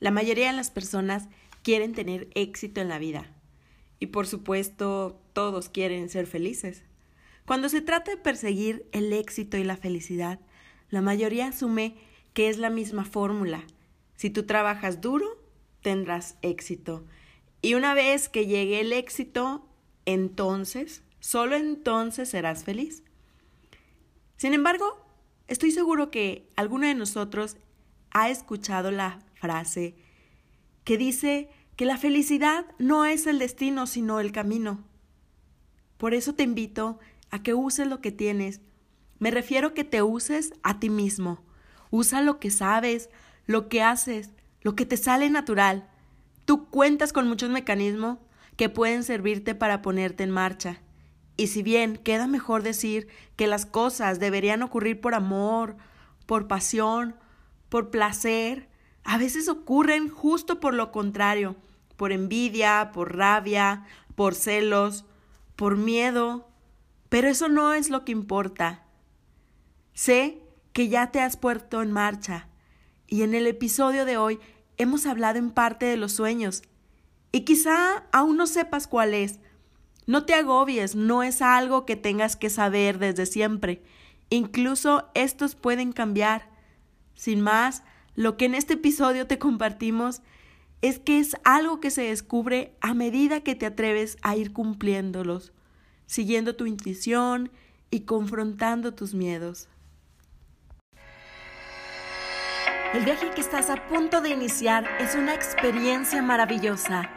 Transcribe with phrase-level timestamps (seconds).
[0.00, 1.28] La mayoría de las personas
[1.62, 3.26] quieren tener éxito en la vida.
[3.98, 6.84] Y por supuesto, todos quieren ser felices.
[7.46, 10.40] Cuando se trata de perseguir el éxito y la felicidad,
[10.90, 11.96] la mayoría asume
[12.34, 13.64] que es la misma fórmula.
[14.16, 15.26] Si tú trabajas duro,
[15.80, 17.04] tendrás éxito.
[17.62, 19.66] Y una vez que llegue el éxito,
[20.04, 23.02] entonces, solo entonces serás feliz.
[24.36, 25.04] Sin embargo,
[25.48, 27.56] estoy seguro que alguno de nosotros
[28.10, 29.94] ha escuchado la frase
[30.84, 34.84] que dice que la felicidad no es el destino, sino el camino.
[35.98, 36.98] Por eso te invito
[37.30, 38.60] a que uses lo que tienes.
[39.18, 41.44] Me refiero que te uses a ti mismo.
[41.90, 43.10] Usa lo que sabes,
[43.46, 44.30] lo que haces,
[44.62, 45.88] lo que te sale natural.
[46.44, 48.18] Tú cuentas con muchos mecanismos
[48.56, 50.80] que pueden servirte para ponerte en marcha.
[51.36, 55.76] Y si bien queda mejor decir que las cosas deberían ocurrir por amor,
[56.24, 57.16] por pasión,
[57.68, 58.68] por placer,
[59.06, 61.54] a veces ocurren justo por lo contrario,
[61.96, 65.04] por envidia, por rabia, por celos,
[65.54, 66.48] por miedo,
[67.08, 68.82] pero eso no es lo que importa.
[69.94, 72.48] Sé que ya te has puesto en marcha
[73.06, 74.40] y en el episodio de hoy
[74.76, 76.64] hemos hablado en parte de los sueños
[77.30, 79.38] y quizá aún no sepas cuál es.
[80.06, 83.84] No te agobies, no es algo que tengas que saber desde siempre.
[84.30, 86.50] Incluso estos pueden cambiar.
[87.14, 87.82] Sin más,
[88.16, 90.22] lo que en este episodio te compartimos
[90.82, 95.52] es que es algo que se descubre a medida que te atreves a ir cumpliéndolos,
[96.06, 97.50] siguiendo tu intuición
[97.90, 99.68] y confrontando tus miedos.
[102.94, 107.10] El viaje que estás a punto de iniciar es una experiencia maravillosa.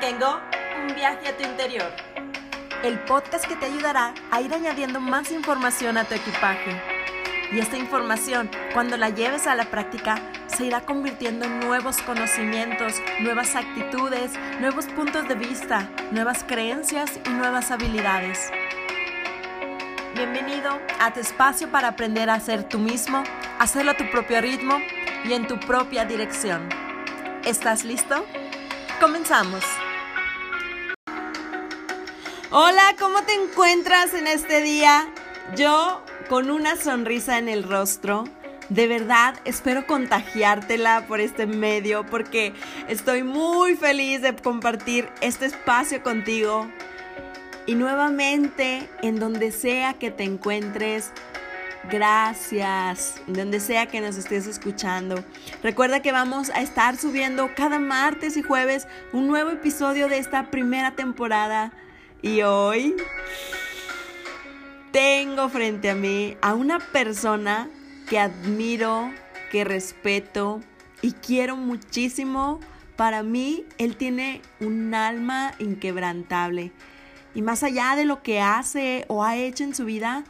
[0.00, 0.40] Tengo
[0.82, 1.90] un viaje a tu interior.
[2.82, 6.99] El podcast que te ayudará a ir añadiendo más información a tu equipaje
[7.52, 12.94] y esta información, cuando la lleves a la práctica, se irá convirtiendo en nuevos conocimientos,
[13.20, 18.50] nuevas actitudes, nuevos puntos de vista, nuevas creencias y nuevas habilidades.
[20.14, 23.24] Bienvenido a tu espacio para aprender a ser tú mismo,
[23.58, 24.78] hacerlo a tu propio ritmo
[25.24, 26.68] y en tu propia dirección.
[27.44, 28.24] ¿Estás listo?
[29.00, 29.64] Comenzamos.
[32.50, 35.08] Hola, ¿cómo te encuentras en este día?
[35.56, 38.22] Yo con una sonrisa en el rostro.
[38.68, 42.54] De verdad, espero contagiártela por este medio porque
[42.86, 46.70] estoy muy feliz de compartir este espacio contigo.
[47.66, 51.10] Y nuevamente, en donde sea que te encuentres,
[51.90, 55.24] gracias, donde sea que nos estés escuchando.
[55.64, 60.48] Recuerda que vamos a estar subiendo cada martes y jueves un nuevo episodio de esta
[60.52, 61.72] primera temporada.
[62.22, 62.94] Y hoy
[64.92, 67.68] tengo frente a mí a una persona
[68.08, 69.10] que admiro,
[69.50, 70.60] que respeto
[71.02, 72.60] y quiero muchísimo.
[72.96, 76.72] Para mí, él tiene un alma inquebrantable.
[77.34, 80.24] Y más allá de lo que hace o ha hecho en su vida,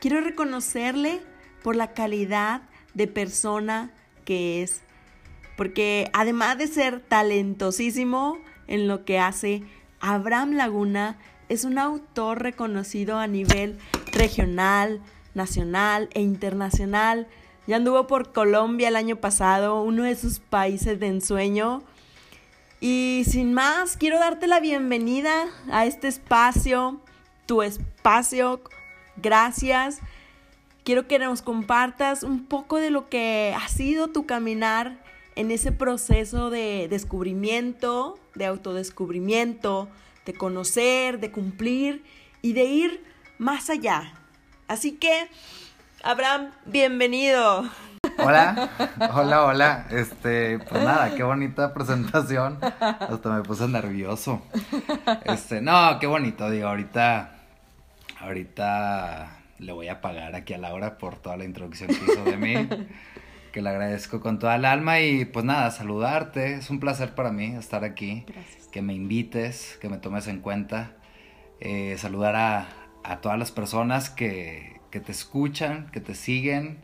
[0.00, 1.20] quiero reconocerle
[1.62, 2.62] por la calidad
[2.94, 3.90] de persona
[4.24, 4.80] que es.
[5.56, 9.62] Porque además de ser talentosísimo en lo que hace,
[10.00, 13.78] Abraham Laguna es un autor reconocido a nivel
[14.12, 15.00] regional,
[15.34, 17.26] nacional e internacional.
[17.66, 21.82] Ya anduvo por Colombia el año pasado, uno de sus países de ensueño.
[22.80, 27.00] Y sin más, quiero darte la bienvenida a este espacio,
[27.46, 28.62] tu espacio.
[29.16, 30.00] Gracias.
[30.84, 35.02] Quiero que nos compartas un poco de lo que ha sido tu caminar
[35.34, 39.88] en ese proceso de descubrimiento, de autodescubrimiento,
[40.24, 42.02] de conocer, de cumplir
[42.42, 43.07] y de ir
[43.38, 44.12] más allá.
[44.66, 45.28] Así que,
[46.02, 47.64] Abraham, bienvenido.
[48.18, 48.70] Hola,
[49.14, 49.86] hola, hola.
[49.90, 52.58] Este, pues nada, qué bonita presentación.
[52.80, 54.42] Hasta me puse nervioso.
[55.24, 57.36] Este, no, qué bonito, digo, ahorita,
[58.20, 62.36] ahorita le voy a pagar aquí a Laura por toda la introducción que hizo de
[62.36, 62.68] mí.
[63.52, 66.56] Que le agradezco con toda el alma y pues nada, saludarte.
[66.56, 68.24] Es un placer para mí estar aquí.
[68.26, 68.68] Gracias.
[68.68, 70.92] Que me invites, que me tomes en cuenta.
[71.60, 72.68] Eh, saludar a,
[73.04, 76.78] a todas las personas que, que te escuchan, que te siguen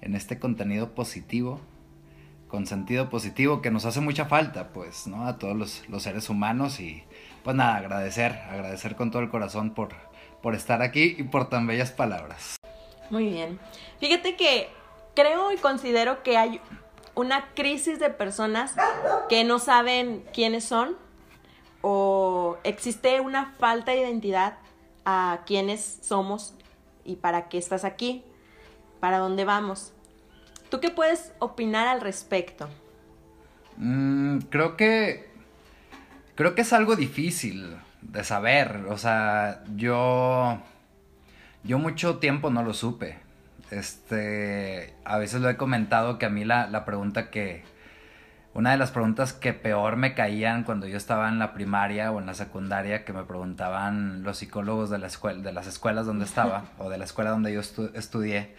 [0.00, 1.60] en este contenido positivo,
[2.48, 5.26] con sentido positivo que nos hace mucha falta, pues, ¿no?
[5.26, 7.04] A todos los, los, seres humanos y
[7.44, 9.94] pues nada, agradecer, agradecer con todo el corazón por,
[10.42, 12.56] por estar aquí y por tan bellas palabras.
[13.10, 13.58] Muy bien.
[14.00, 14.68] Fíjate que
[15.14, 16.60] creo y considero que hay
[17.14, 18.74] una crisis de personas
[19.28, 20.96] que no saben quiénes son
[21.82, 24.58] o existe una falta de identidad
[25.04, 26.54] a quiénes somos
[27.04, 28.24] y para qué estás aquí,
[29.00, 29.92] para dónde vamos.
[30.70, 32.68] ¿Tú qué puedes opinar al respecto?
[33.76, 35.28] Mm, creo que.
[36.36, 38.86] Creo que es algo difícil de saber.
[38.88, 40.58] O sea, yo.
[41.64, 43.18] Yo mucho tiempo no lo supe.
[43.70, 44.94] Este.
[45.04, 47.64] A veces lo he comentado que a mí la, la pregunta que.
[48.52, 52.18] Una de las preguntas que peor me caían cuando yo estaba en la primaria o
[52.18, 56.24] en la secundaria, que me preguntaban los psicólogos de, la escuela, de las escuelas donde
[56.24, 58.54] estaba o de la escuela donde yo estudié,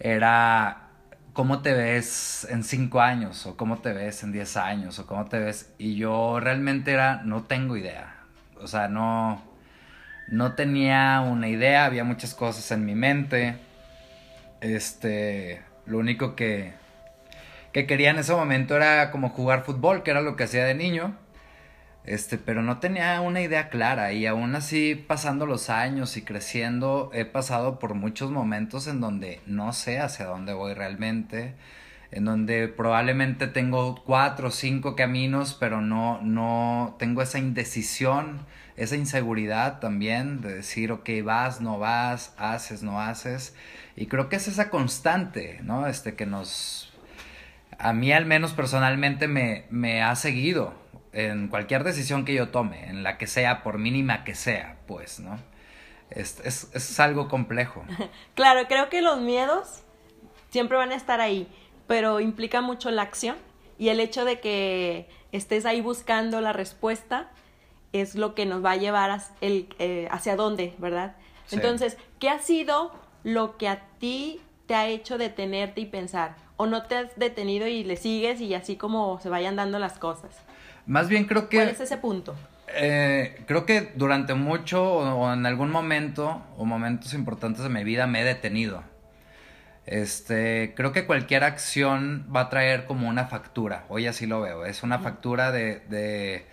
[0.00, 0.88] era
[1.32, 5.26] cómo te ves en cinco años o cómo te ves en diez años o cómo
[5.26, 5.72] te ves.
[5.78, 8.16] Y yo realmente era, no tengo idea.
[8.60, 9.42] O sea, no,
[10.28, 13.56] no tenía una idea, había muchas cosas en mi mente.
[14.60, 16.74] Este, lo único que,
[17.72, 20.74] que quería en ese momento era como jugar fútbol, que era lo que hacía de
[20.74, 21.16] niño.
[22.04, 27.10] Este, pero no tenía una idea clara y aún así pasando los años y creciendo
[27.14, 31.54] he pasado por muchos momentos en donde no sé hacia dónde voy realmente,
[32.10, 38.46] en donde probablemente tengo cuatro o cinco caminos, pero no, no tengo esa indecisión,
[38.76, 43.54] esa inseguridad también de decir, ok, vas, no vas, haces, no haces.
[43.96, 45.86] Y creo que es esa constante, ¿no?
[45.86, 46.91] Este que nos,
[47.82, 50.72] a mí al menos personalmente me, me ha seguido
[51.12, 55.20] en cualquier decisión que yo tome, en la que sea, por mínima que sea, pues,
[55.20, 55.38] ¿no?
[56.10, 57.84] Es, es, es algo complejo.
[58.34, 59.82] claro, creo que los miedos
[60.50, 61.48] siempre van a estar ahí,
[61.86, 63.36] pero implica mucho la acción
[63.78, 67.30] y el hecho de que estés ahí buscando la respuesta
[67.92, 71.16] es lo que nos va a llevar el, eh, hacia dónde, ¿verdad?
[71.50, 72.92] Entonces, ¿qué ha sido
[73.24, 76.36] lo que a ti te ha hecho detenerte y pensar?
[76.56, 79.98] ¿O no te has detenido y le sigues y así como se vayan dando las
[79.98, 80.30] cosas?
[80.86, 81.56] Más bien creo que...
[81.56, 82.34] ¿Cuál es ese punto?
[82.74, 88.06] Eh, creo que durante mucho o, en algún momento o momentos importantes de mi vida
[88.06, 88.82] me he detenido.
[89.84, 93.84] Este, creo que cualquier acción va a traer como una factura.
[93.88, 94.64] Hoy así lo veo.
[94.64, 96.46] Es una factura de, de,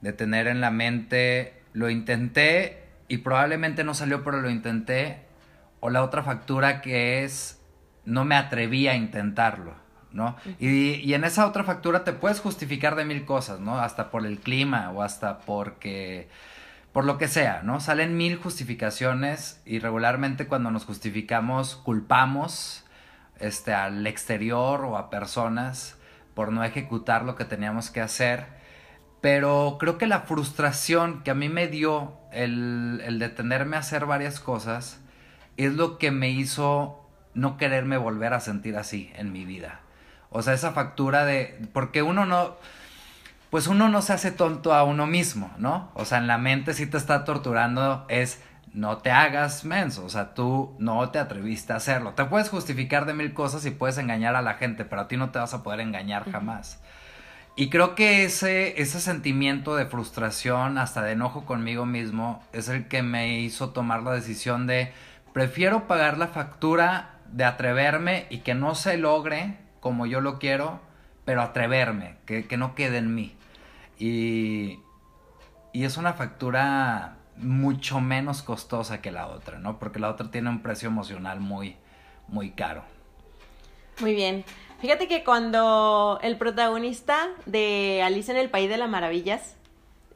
[0.00, 5.25] de tener en la mente, lo intenté y probablemente no salió, pero lo intenté.
[5.80, 7.60] O la otra factura que es,
[8.04, 9.74] no me atreví a intentarlo.
[10.16, 10.34] ¿no?
[10.58, 13.78] Y, y, en esa otra factura te puedes justificar de mil cosas, ¿no?
[13.78, 16.30] Hasta por el clima o hasta porque,
[16.92, 17.80] por lo que sea, ¿no?
[17.80, 22.86] Salen mil justificaciones y regularmente cuando nos justificamos culpamos
[23.38, 25.98] este, al exterior o a personas
[26.34, 28.46] por no ejecutar lo que teníamos que hacer.
[29.20, 34.06] Pero creo que la frustración que a mí me dio el, el detenerme a hacer
[34.06, 35.00] varias cosas
[35.56, 37.02] es lo que me hizo
[37.34, 39.80] no quererme volver a sentir así en mi vida.
[40.30, 41.68] O sea, esa factura de...
[41.72, 42.56] Porque uno no...
[43.50, 45.90] Pues uno no se hace tonto a uno mismo, ¿no?
[45.94, 48.42] O sea, en la mente sí te está torturando es
[48.76, 52.12] no te hagas menso, o sea, tú no te atreviste a hacerlo.
[52.12, 55.16] Te puedes justificar de mil cosas y puedes engañar a la gente, pero a ti
[55.16, 56.78] no te vas a poder engañar jamás.
[57.56, 62.86] Y creo que ese, ese sentimiento de frustración, hasta de enojo conmigo mismo, es el
[62.86, 64.92] que me hizo tomar la decisión de
[65.36, 70.80] prefiero pagar la factura de atreverme y que no se logre como yo lo quiero,
[71.26, 73.36] pero atreverme, que, que no quede en mí.
[73.98, 74.78] Y,
[75.74, 79.78] y es una factura mucho menos costosa que la otra, ¿no?
[79.78, 81.76] Porque la otra tiene un precio emocional muy,
[82.28, 82.82] muy caro.
[84.00, 84.42] Muy bien.
[84.80, 89.54] Fíjate que cuando el protagonista de Alice en el País de las Maravillas,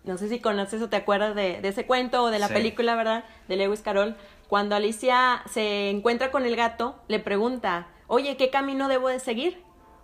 [0.04, 2.94] no sé si conoces o te acuerdas de, de ese cuento o de la película,
[2.94, 3.24] ¿verdad?
[3.48, 4.16] De Lewis Carroll,
[4.50, 9.62] cuando Alicia se encuentra con el gato, le pregunta, oye, ¿qué camino debo de seguir?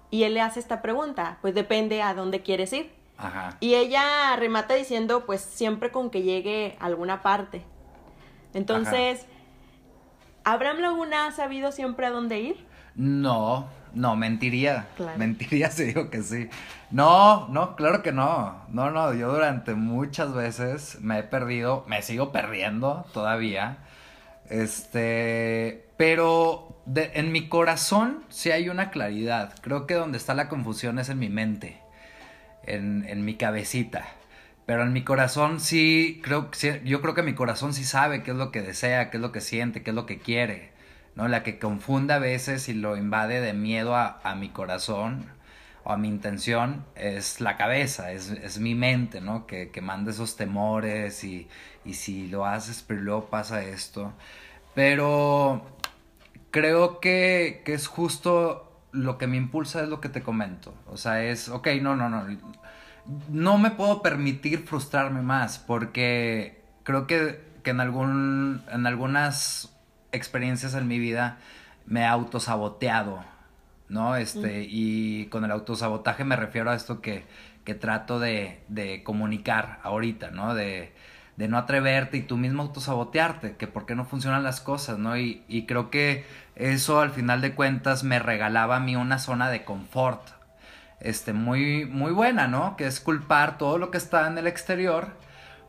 [0.08, 2.92] Y él le hace esta pregunta, pues depende a dónde quieres ir.
[3.18, 3.56] Ajá.
[3.58, 7.64] Y ella remata diciendo, pues siempre con que llegue a alguna parte.
[8.54, 9.26] Entonces,
[10.44, 12.64] ¿Abraham Laguna ha sabido siempre a dónde ir?
[12.94, 14.86] No, no, mentiría.
[15.16, 16.48] Mentiría si digo que sí.
[16.92, 18.62] No, no, claro que no.
[18.68, 23.78] No, no, yo durante muchas veces me he perdido, me sigo perdiendo todavía.
[24.50, 29.54] Este, pero en mi corazón sí hay una claridad.
[29.60, 31.80] Creo que donde está la confusión es en mi mente,
[32.64, 34.06] en, en mi cabecita.
[34.66, 36.50] Pero en mi corazón sí, creo,
[36.84, 39.32] yo creo que mi corazón sí sabe qué es lo que desea, qué es lo
[39.32, 40.70] que siente, qué es lo que quiere.
[41.14, 41.28] ¿no?
[41.28, 45.24] La que confunde a veces y lo invade de miedo a, a mi corazón
[45.86, 49.46] o a mi intención es la cabeza, es, es mi mente, ¿no?
[49.46, 51.48] Que, que manda esos temores y,
[51.84, 54.12] y si lo haces, pero luego pasa esto.
[54.74, 55.64] Pero
[56.50, 60.74] creo que, que es justo lo que me impulsa es lo que te comento.
[60.88, 62.26] O sea, es, ok, no, no, no.
[63.28, 69.72] No me puedo permitir frustrarme más porque creo que, que en, algún, en algunas
[70.10, 71.38] experiencias en mi vida
[71.86, 73.35] me he autosaboteado
[73.88, 74.16] ¿no?
[74.16, 77.24] Este, y con el autosabotaje me refiero a esto que,
[77.64, 80.54] que trato de, de comunicar ahorita, ¿no?
[80.54, 80.92] De,
[81.36, 85.16] de no atreverte y tú mismo autosabotearte, que por qué no funcionan las cosas, ¿no?
[85.18, 86.24] Y, y creo que
[86.54, 90.22] eso al final de cuentas me regalaba a mí una zona de confort,
[91.00, 92.76] este, muy, muy buena, ¿no?
[92.76, 95.08] Que es culpar todo lo que está en el exterior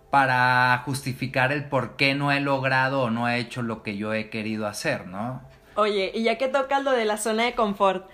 [0.10, 4.14] para justificar el por qué no he logrado o no he hecho lo que yo
[4.14, 5.42] he querido hacer, ¿no?
[5.78, 8.10] Oye, y ya que tocas lo de la zona de confort,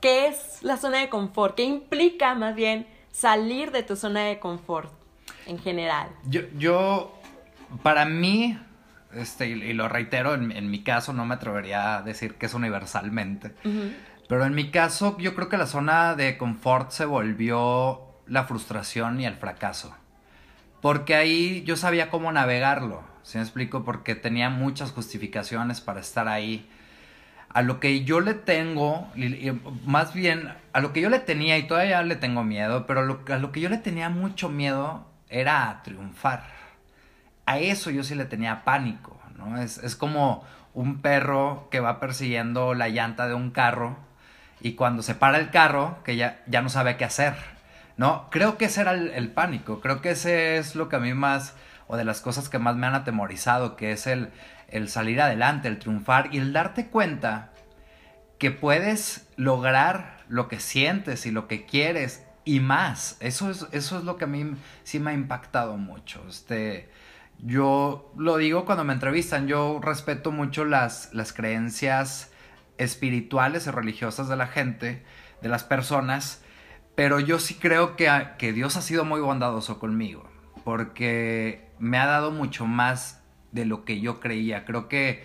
[0.00, 1.54] ¿qué es la zona de confort?
[1.54, 4.92] ¿Qué implica más bien salir de tu zona de confort
[5.46, 6.08] en general?
[6.26, 7.16] Yo, yo
[7.84, 8.58] para mí,
[9.14, 13.52] este, y, lo reitero, en, mi caso no me atrevería a decir que es universalmente,
[14.28, 19.20] pero en mi caso yo creo que la zona de confort se volvió la frustración
[19.20, 19.94] y el fracaso.
[20.80, 23.84] Porque ahí yo sabía cómo navegarlo, ¿sí me explico?
[23.84, 26.68] Porque tenía muchas justificaciones para estar ahí
[27.48, 29.08] a lo que yo le tengo,
[29.84, 33.38] más bien a lo que yo le tenía y todavía le tengo miedo, pero a
[33.38, 36.44] lo que yo le tenía mucho miedo era a triunfar.
[37.44, 39.60] A eso yo sí le tenía pánico, ¿no?
[39.60, 43.98] Es, es como un perro que va persiguiendo la llanta de un carro
[44.60, 47.34] y cuando se para el carro, que ya, ya no sabe qué hacer,
[47.98, 48.28] ¿no?
[48.30, 51.12] Creo que ese era el, el pánico, creo que ese es lo que a mí
[51.12, 51.54] más,
[51.92, 54.30] o de las cosas que más me han atemorizado, que es el,
[54.68, 57.52] el salir adelante, el triunfar y el darte cuenta
[58.38, 63.18] que puedes lograr lo que sientes y lo que quieres y más.
[63.20, 66.24] Eso es, eso es lo que a mí sí me ha impactado mucho.
[66.26, 66.88] Este,
[67.40, 72.32] yo lo digo cuando me entrevistan, yo respeto mucho las, las creencias
[72.78, 75.04] espirituales y religiosas de la gente,
[75.42, 76.42] de las personas,
[76.94, 80.26] pero yo sí creo que, que Dios ha sido muy bondadoso conmigo,
[80.64, 83.20] porque me ha dado mucho más
[83.50, 84.64] de lo que yo creía.
[84.64, 85.24] Creo que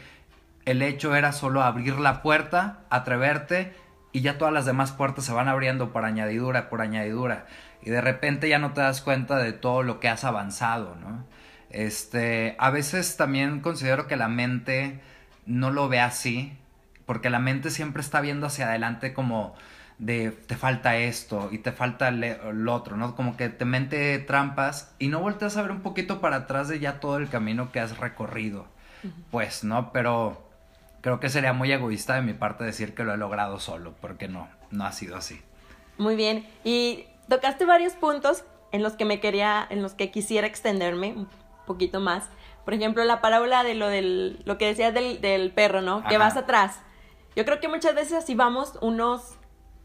[0.66, 3.76] el hecho era solo abrir la puerta, atreverte
[4.12, 7.46] y ya todas las demás puertas se van abriendo por añadidura, por añadidura.
[7.84, 11.28] Y de repente ya no te das cuenta de todo lo que has avanzado, ¿no?
[11.70, 15.00] Este, a veces también considero que la mente
[15.46, 16.58] no lo ve así,
[17.06, 19.54] porque la mente siempre está viendo hacia adelante como
[20.00, 23.16] de te falta esto y te falta lo otro, ¿no?
[23.16, 26.80] Como que te mente trampas y no volteas a ver un poquito para atrás de
[26.80, 28.66] ya todo el camino que has recorrido.
[29.32, 29.92] Pues, ¿no?
[29.92, 30.44] Pero
[31.02, 34.28] creo que sería muy egoísta de mi parte decir que lo he logrado solo, porque
[34.28, 35.42] no, no ha sido así.
[35.98, 36.48] Muy bien.
[36.64, 41.30] Y tocaste varios puntos en los que me quería, en los que quisiera extenderme un
[41.66, 42.26] poquito más.
[42.66, 46.04] Por ejemplo, la parábola de lo del, lo que decías del, del perro, ¿no?
[46.04, 46.82] Que vas atrás.
[47.36, 49.37] Yo creo que muchas veces así vamos unos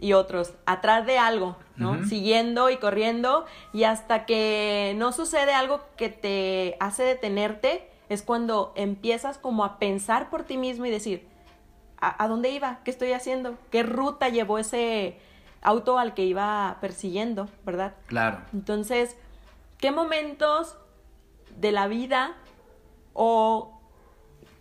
[0.03, 2.05] y otros atrás de algo, ¿no?
[2.07, 8.73] Siguiendo y corriendo y hasta que no sucede algo que te hace detenerte, es cuando
[8.75, 11.29] empiezas como a pensar por ti mismo y decir,
[11.99, 12.81] ¿a, dónde iba?
[12.85, 13.57] ¿Qué estoy haciendo?
[13.71, 15.21] ¿Qué ruta llevó ese
[15.63, 17.95] auto al que iba persiguiendo, verdad?
[18.07, 18.41] Claro.
[18.53, 19.17] Entonces,
[19.79, 20.77] ¿qué momentos
[21.61, 22.35] de la vida
[23.13, 23.81] o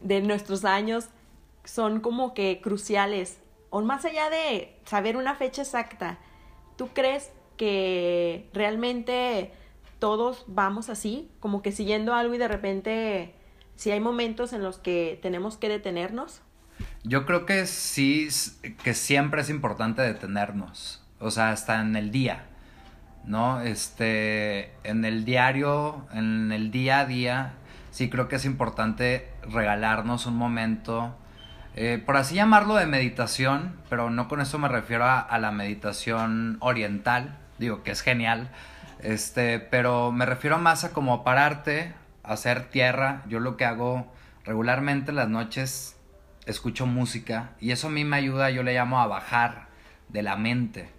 [0.01, 1.07] de nuestros años
[1.63, 3.40] son como que cruciales
[3.71, 6.19] o más allá de saber una fecha exacta,
[6.75, 9.51] ¿tú crees que realmente
[9.97, 13.33] todos vamos así, como que siguiendo algo y de repente
[13.75, 16.41] si hay momentos en los que tenemos que detenernos?
[17.03, 18.27] Yo creo que sí,
[18.83, 22.45] que siempre es importante detenernos, o sea, hasta en el día,
[23.25, 23.61] ¿no?
[23.61, 27.53] Este, en el diario, en el día a día,
[27.91, 31.15] sí creo que es importante regalarnos un momento
[31.75, 36.57] eh, por así llamarlo de meditación, pero no con eso me refiero a, la meditación
[36.59, 38.49] oriental, digo que es genial,
[39.01, 43.23] este, pero me refiero más a como pararte, hacer tierra.
[43.27, 44.11] Yo lo que hago
[44.43, 45.95] regularmente las noches
[46.45, 49.67] escucho música y eso a mí me ayuda, yo le llamo a bajar
[50.09, 50.89] de la mente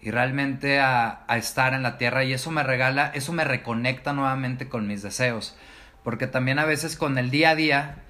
[0.00, 4.12] y realmente a, a estar en la tierra y eso me regala, eso me reconecta
[4.12, 5.56] nuevamente con mis deseos,
[6.02, 8.03] porque también a veces con el día a día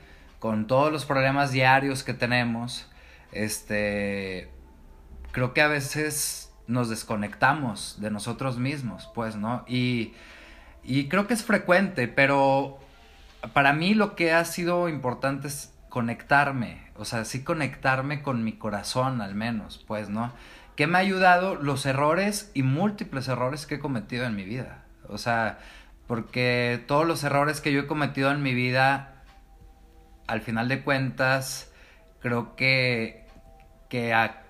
[0.45, 2.87] con todos los problemas diarios que tenemos,
[3.33, 4.51] este,
[5.33, 9.65] creo que a veces nos desconectamos de nosotros mismos, pues, ¿no?
[9.67, 10.13] Y,
[10.83, 12.79] y creo que es frecuente, pero
[13.55, 18.53] para mí lo que ha sido importante es conectarme, o sea, sí conectarme con mi
[18.53, 20.31] corazón al menos, pues, ¿no?
[20.77, 24.85] Que me ha ayudado los errores y múltiples errores que he cometido en mi vida.
[25.09, 25.59] O sea,
[26.07, 29.14] porque todos los errores que yo he cometido en mi vida
[30.27, 31.71] al final de cuentas,
[32.21, 33.27] creo que,
[33.89, 34.43] que a,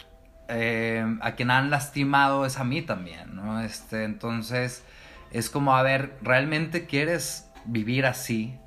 [0.48, 3.60] eh, a quien han lastimado es a mí también, ¿no?
[3.60, 4.84] Este, entonces,
[5.30, 8.58] es como, a ver, ¿realmente quieres vivir así?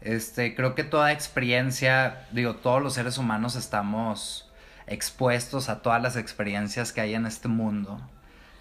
[0.00, 4.52] Este, creo que toda experiencia, digo, todos los seres humanos estamos
[4.86, 8.00] expuestos a todas las experiencias que hay en este mundo,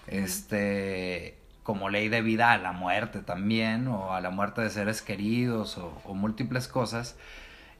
[0.07, 5.01] este, como ley de vida a la muerte también, o a la muerte de seres
[5.01, 7.15] queridos, o, múltiples cosas.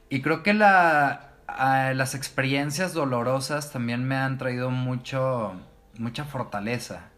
[0.08, 5.54] Y creo que la, las experiencias dolorosas también me han traído mucho,
[5.98, 7.08] mucha fortaleza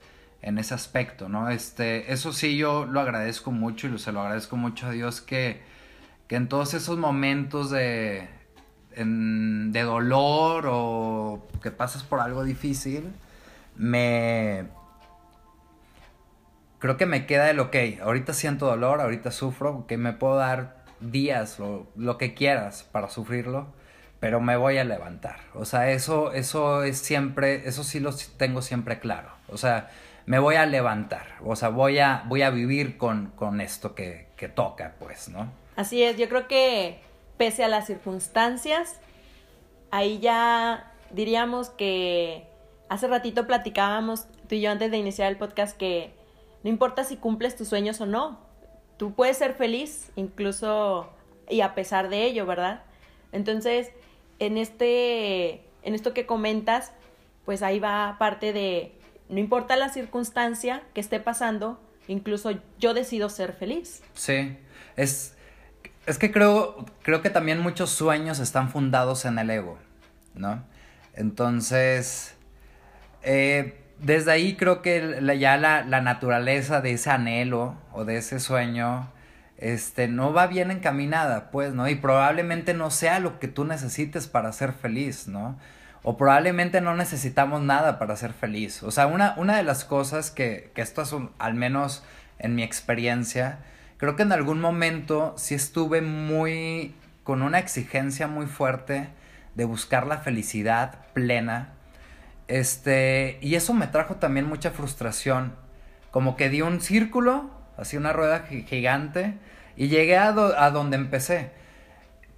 [0.40, 1.50] en ese aspecto, ¿no?
[1.50, 5.60] Este, eso sí yo lo agradezco mucho y se lo agradezco mucho a Dios que,
[6.28, 8.28] que en todos esos momentos de,
[8.96, 13.12] de dolor o que pasas por algo difícil,
[13.76, 14.66] me...
[16.78, 20.77] Creo que me queda el ok, ahorita siento dolor, ahorita sufro, que me puedo dar
[21.00, 23.66] días, o lo que quieras para sufrirlo,
[24.20, 25.40] pero me voy a levantar.
[25.54, 29.30] O sea, eso, eso es siempre, eso sí lo tengo siempre claro.
[29.48, 29.90] O sea,
[30.26, 34.28] me voy a levantar, o sea, voy a, voy a vivir con, con esto que,
[34.36, 35.50] que toca, pues, ¿no?
[35.74, 37.00] Así es, yo creo que
[37.38, 39.00] pese a las circunstancias,
[39.90, 42.46] ahí ya diríamos que
[42.88, 46.12] hace ratito platicábamos tú y yo antes de iniciar el podcast que
[46.62, 48.40] no importa si cumples tus sueños o no,
[48.98, 51.10] tú puedes ser feliz incluso
[51.48, 52.82] y a pesar de ello, ¿verdad?
[53.32, 53.90] Entonces,
[54.38, 56.92] en este en esto que comentas,
[57.46, 58.92] pues ahí va parte de
[59.28, 64.02] no importa la circunstancia que esté pasando, incluso yo decido ser feliz.
[64.14, 64.56] Sí,
[64.96, 65.34] es,
[66.06, 69.78] es que creo, creo que también muchos sueños están fundados en el ego,
[70.34, 70.64] ¿no?
[71.14, 72.34] Entonces,
[73.22, 78.40] eh, desde ahí creo que ya la, la, naturaleza de ese anhelo o de ese
[78.40, 79.10] sueño,
[79.56, 81.88] este, no va bien encaminada, pues, ¿no?
[81.88, 85.58] Y probablemente no sea lo que tú necesites para ser feliz, ¿no?
[86.02, 88.82] o probablemente no necesitamos nada para ser feliz.
[88.82, 92.04] O sea, una, una de las cosas que, que esto es al menos
[92.38, 93.58] en mi experiencia,
[93.96, 99.08] creo que en algún momento sí estuve muy con una exigencia muy fuerte
[99.54, 101.74] de buscar la felicidad plena.
[102.48, 105.54] Este, y eso me trajo también mucha frustración.
[106.10, 109.34] Como que di un círculo, así una rueda gigante,
[109.76, 111.52] y llegué a, a donde empecé.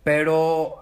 [0.05, 0.81] Pero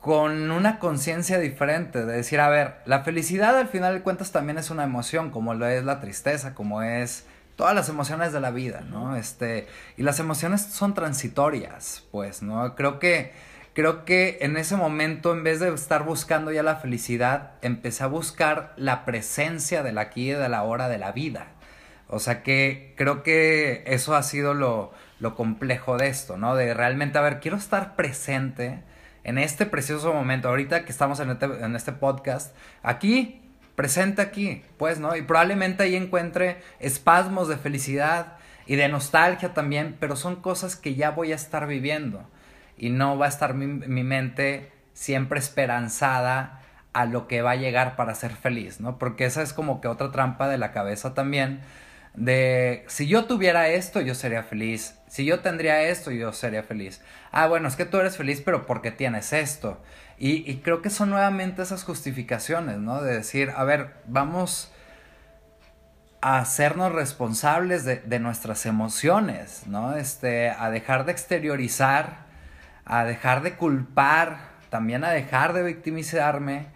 [0.00, 4.56] con una conciencia diferente, de decir, a ver, la felicidad al final de cuentas también
[4.56, 8.52] es una emoción, como lo es la tristeza, como es todas las emociones de la
[8.52, 9.16] vida, ¿no?
[9.16, 9.66] Este,
[9.96, 12.76] y las emociones son transitorias, pues, ¿no?
[12.76, 13.32] Creo que,
[13.78, 18.08] creo que en ese momento, en vez de estar buscando ya la felicidad, empecé a
[18.08, 21.46] buscar la presencia del aquí de la hora de la vida.
[22.08, 26.56] O sea que creo que eso ha sido lo, lo complejo de esto, ¿no?
[26.56, 28.82] De realmente, a ver, quiero estar presente
[29.22, 33.42] en este precioso momento, ahorita que estamos en este, en este podcast, aquí,
[33.76, 35.14] presente aquí, pues, ¿no?
[35.14, 40.96] Y probablemente ahí encuentre espasmos de felicidad y de nostalgia también, pero son cosas que
[40.96, 42.26] ya voy a estar viviendo
[42.78, 46.62] y no va a estar mi, mi mente siempre esperanzada
[46.92, 48.98] a lo que va a llegar para ser feliz, ¿no?
[48.98, 51.60] Porque esa es como que otra trampa de la cabeza también,
[52.14, 54.98] de si yo tuviera esto, yo sería feliz.
[55.06, 57.00] Si yo tendría esto, yo sería feliz.
[57.30, 59.80] Ah, bueno, es que tú eres feliz, pero porque tienes esto.
[60.18, 63.00] Y, creo que son nuevamente esas justificaciones, ¿no?
[63.00, 64.72] De decir, a ver, vamos
[66.20, 69.96] a hacernos responsables de, de nuestras emociones, ¿no?
[69.96, 72.26] Este, a dejar de exteriorizar,
[72.88, 76.66] a dejar de culpar, también a dejar de victimizarme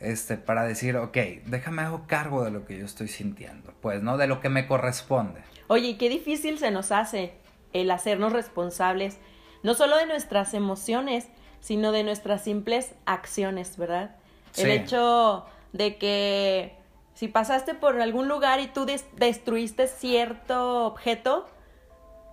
[0.00, 4.18] este, para decir, ok, déjame hago cargo de lo que yo estoy sintiendo, pues, ¿no?
[4.18, 5.40] De lo que me corresponde.
[5.68, 7.32] Oye, qué difícil se nos hace
[7.72, 9.18] el hacernos responsables,
[9.62, 11.28] no solo de nuestras emociones,
[11.60, 14.16] sino de nuestras simples acciones, ¿verdad?
[14.56, 16.76] El hecho de que
[17.14, 21.46] si pasaste por algún lugar y tú destruiste cierto objeto,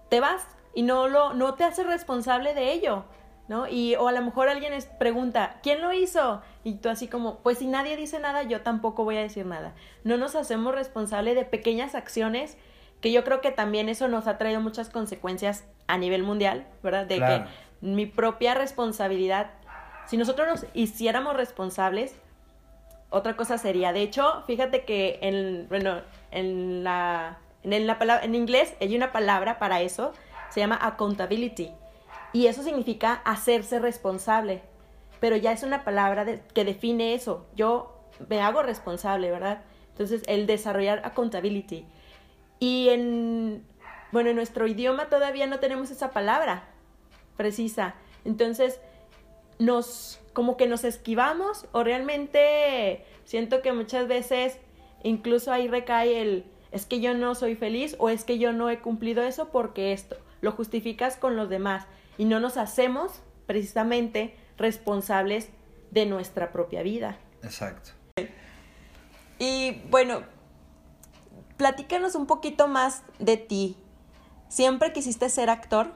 [0.10, 3.06] te vas y no, lo, no te haces responsable de ello.
[3.50, 3.68] ¿No?
[3.68, 6.42] Y o a lo mejor alguien pregunta, ¿quién lo hizo?
[6.64, 9.74] Y tú así como, pues si nadie dice nada, yo tampoco voy a decir nada.
[10.04, 12.58] No nos hacemos responsable de pequeñas acciones
[13.02, 17.08] que yo creo que también eso nos ha traído muchas consecuencias a nivel mundial, ¿verdad?
[17.08, 17.44] De que
[17.82, 19.50] mi propia responsabilidad,
[20.06, 22.16] si nosotros nos hiciéramos responsables,
[23.10, 28.36] otra cosa sería, de hecho, fíjate que en, bueno, en la, en la palabra, en
[28.36, 30.14] inglés hay una palabra para eso,
[30.52, 31.72] se llama accountability
[32.34, 34.62] y eso significa hacerse responsable.
[35.20, 37.46] Pero ya es una palabra que define eso.
[37.56, 39.64] Yo me hago responsable, ¿verdad?
[39.92, 41.86] Entonces, el desarrollar accountability.
[42.60, 43.66] Y en,
[44.12, 46.70] bueno, en nuestro idioma todavía no tenemos esa palabra
[47.36, 47.96] precisa.
[48.26, 48.80] Entonces,
[49.60, 54.58] nos, como que nos esquivamos o realmente siento que muchas veces
[55.04, 58.70] incluso ahí recae el, es que yo no soy feliz o es que yo no
[58.70, 61.88] he cumplido eso porque esto, lo justificas con los demás
[62.20, 65.48] y no nos hacemos precisamente responsables
[65.90, 67.18] de nuestra propia vida.
[67.42, 67.92] Exacto.
[69.40, 70.24] Y bueno,
[71.56, 73.78] platícanos un poquito más de ti.
[74.50, 75.94] ¿Siempre quisiste ser actor?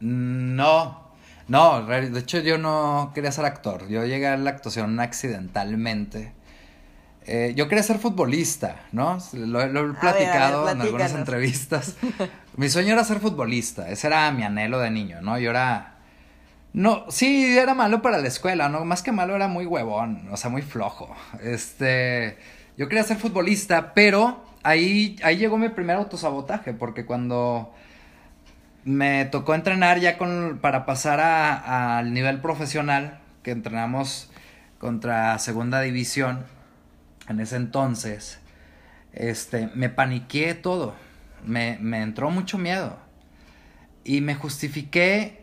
[0.00, 1.12] No,
[1.48, 3.88] no, de hecho yo no quería ser actor.
[3.88, 6.32] Yo llegué a la actuación accidentalmente.
[7.26, 9.18] Eh, yo quería ser futbolista, ¿no?
[9.32, 11.96] Lo, he platicado en algunas entrevistas.
[12.56, 15.38] mi sueño era ser futbolista, ese era mi anhelo de niño, ¿no?
[15.38, 15.88] Yo era...
[16.72, 18.84] No, sí, era malo para la escuela, ¿no?
[18.84, 21.14] Más que malo era muy huevón, o sea, muy flojo.
[21.42, 22.38] Este,
[22.78, 27.74] yo quería ser futbolista, pero ahí, ahí llegó mi primer autosabotaje, porque cuando
[28.84, 34.30] me tocó entrenar ya con, para pasar al nivel profesional, que entrenamos
[34.78, 36.44] contra segunda división,
[37.32, 38.38] en ese entonces,
[39.12, 40.94] este, me paniqué todo,
[41.44, 42.96] me, me entró mucho miedo
[44.04, 45.42] y me justifiqué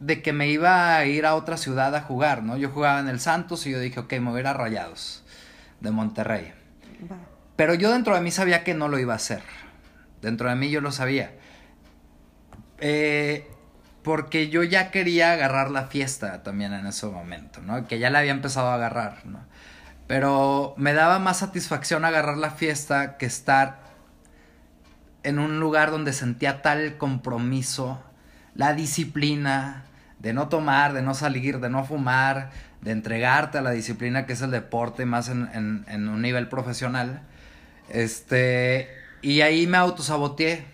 [0.00, 2.56] de que me iba a ir a otra ciudad a jugar, ¿no?
[2.56, 5.22] Yo jugaba en el Santos y yo dije, ok, me voy a ir a Rayados
[5.80, 6.52] de Monterrey.
[7.56, 9.42] Pero yo dentro de mí sabía que no lo iba a hacer.
[10.22, 11.32] Dentro de mí yo lo sabía.
[12.78, 13.46] Eh,
[14.02, 17.86] porque yo ya quería agarrar la fiesta también en ese momento, ¿no?
[17.86, 19.40] Que ya la había empezado a agarrar, ¿no?
[20.10, 23.78] Pero me daba más satisfacción agarrar la fiesta que estar
[25.22, 28.02] en un lugar donde sentía tal compromiso,
[28.56, 29.84] la disciplina
[30.18, 34.32] de no tomar, de no salir, de no fumar, de entregarte a la disciplina que
[34.32, 37.22] es el deporte, más en, en un nivel profesional.
[37.88, 38.88] Este,
[39.22, 40.64] y ahí me autosaboteé.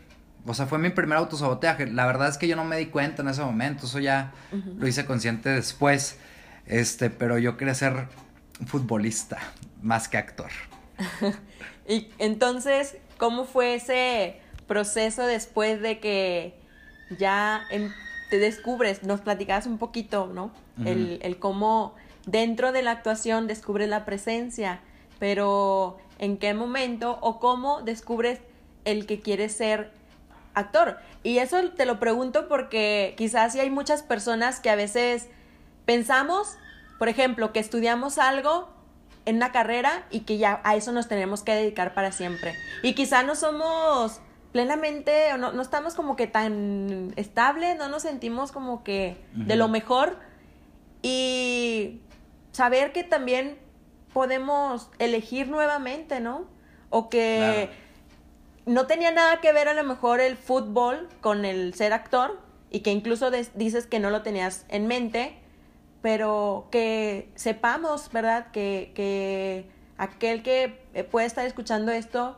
[0.46, 1.88] O sea, fue mi primer autosaboteaje.
[1.88, 3.84] La verdad es que yo no me di cuenta en ese momento.
[3.84, 4.32] Eso ya
[4.78, 6.16] lo hice consciente después.
[6.64, 8.08] Este, pero yo quería ser
[8.64, 9.38] futbolista
[9.82, 10.50] más que actor.
[11.88, 16.54] y entonces, ¿cómo fue ese proceso después de que
[17.18, 17.92] ya em,
[18.30, 19.02] te descubres?
[19.02, 20.50] Nos platicabas un poquito, ¿no?
[20.84, 21.94] el, el cómo
[22.26, 24.80] dentro de la actuación descubres la presencia,
[25.18, 28.40] pero en qué momento o cómo descubres
[28.84, 29.90] el que quieres ser
[30.54, 30.98] actor.
[31.22, 35.28] Y eso te lo pregunto porque quizás si hay muchas personas que a veces
[35.84, 36.56] pensamos,
[36.98, 38.68] por ejemplo, que estudiamos algo
[39.24, 42.54] en una carrera y que ya a eso nos tenemos que dedicar para siempre.
[42.82, 44.20] Y quizá no somos
[44.52, 49.56] plenamente, o no, no estamos como que tan estables, no nos sentimos como que de
[49.56, 50.18] lo mejor.
[51.02, 52.00] Y
[52.52, 53.58] saber que también
[54.12, 56.46] podemos elegir nuevamente, ¿no?
[56.88, 57.68] O que
[58.64, 62.80] no tenía nada que ver a lo mejor el fútbol con el ser actor y
[62.80, 65.38] que incluso dices que no lo tenías en mente,
[66.02, 68.50] pero que sepamos, ¿verdad?
[68.52, 72.36] Que, que aquel que eh, puede estar escuchando esto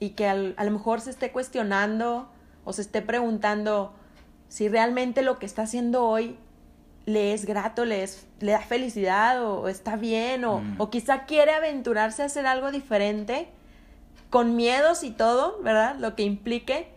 [0.00, 2.30] y que a lo mejor se esté cuestionando
[2.64, 3.94] o se esté preguntando
[4.48, 6.36] si realmente lo que está haciendo hoy
[7.06, 8.08] le es grato, le,
[8.40, 10.74] le da felicidad o, está bien o, mm.
[10.78, 13.48] o, quizá quiere aventurarse a hacer algo diferente
[14.30, 15.96] con miedos y todo, ¿verdad?
[15.98, 16.88] Lo que implique.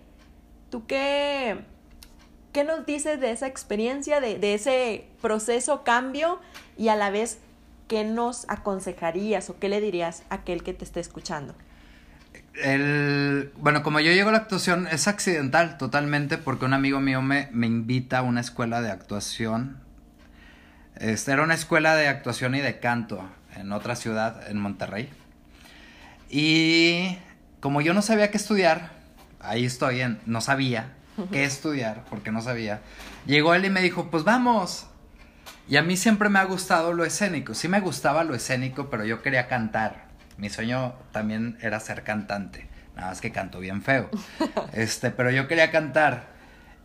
[0.70, 1.66] ¿Tú qué,
[2.56, 6.40] qué nos dices de esa experiencia, de, de ese proceso, cambio
[6.78, 7.40] y a la vez
[7.90, 11.54] qué nos aconsejarías o qué le dirías a aquel que te esté escuchando?
[12.54, 17.22] El, bueno, como yo llego a la actuación, es accidental totalmente porque un amigo mío
[17.22, 19.84] me, me invita a una escuela de actuación
[20.96, 25.10] este, era una escuela de actuación y de canto en otra ciudad, en Monterrey.
[26.30, 27.18] Y
[27.60, 28.92] como yo no sabía qué estudiar,
[29.42, 30.94] ahí estoy, en, no sabía
[31.32, 32.82] qué estudiar, porque no sabía,
[33.26, 34.88] llegó él y me dijo, pues vamos.
[35.68, 39.06] Y a mí siempre me ha gustado lo escénico, sí me gustaba lo escénico, pero
[39.06, 40.06] yo quería cantar.
[40.38, 44.10] Mi sueño también era ser cantante, nada más que canto bien feo.
[44.74, 46.28] Este, pero yo quería cantar.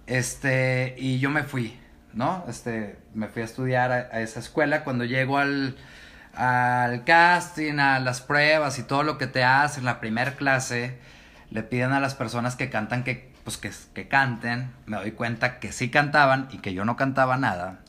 [0.07, 1.79] Este, y yo me fui.
[2.13, 2.45] ¿no?
[2.49, 4.85] Este, me fui a estudiar a, esa escuela.
[4.85, 5.77] Cuando llego al,
[6.35, 10.99] al casting, a las pruebas y todo lo que te hacen, la primera clase,
[11.51, 14.71] le piden a las personas que cantan que, pues que, que canten.
[14.87, 17.81] Me doy cuenta que sí cantaban y que yo no cantaba nada.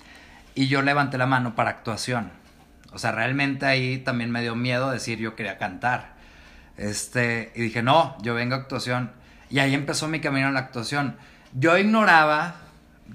[0.55, 2.31] Y yo levanté la mano para actuación.
[2.93, 6.13] O sea, realmente ahí también me dio miedo decir yo quería cantar.
[6.77, 9.11] Este, y dije, no, yo vengo a actuación.
[9.49, 11.17] Y ahí empezó mi camino a la actuación.
[11.53, 12.55] Yo ignoraba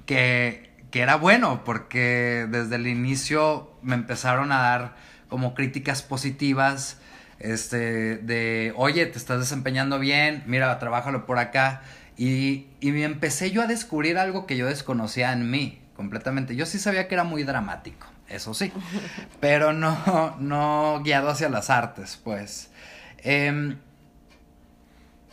[0.04, 4.96] que que era bueno porque desde el inicio me empezaron a dar
[5.28, 6.98] como críticas positivas
[7.38, 11.82] este de oye te estás desempeñando bien mira trabájalo por acá
[12.16, 16.66] y, y me empecé yo a descubrir algo que yo desconocía en mí completamente yo
[16.66, 18.72] sí sabía que era muy dramático eso sí
[19.40, 22.70] pero no no guiado hacia las artes pues
[23.18, 23.76] eh,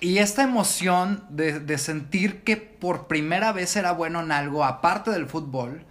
[0.03, 5.27] y esta emoción de, sentir que por primera vez era bueno en algo, aparte del
[5.27, 5.85] fútbol,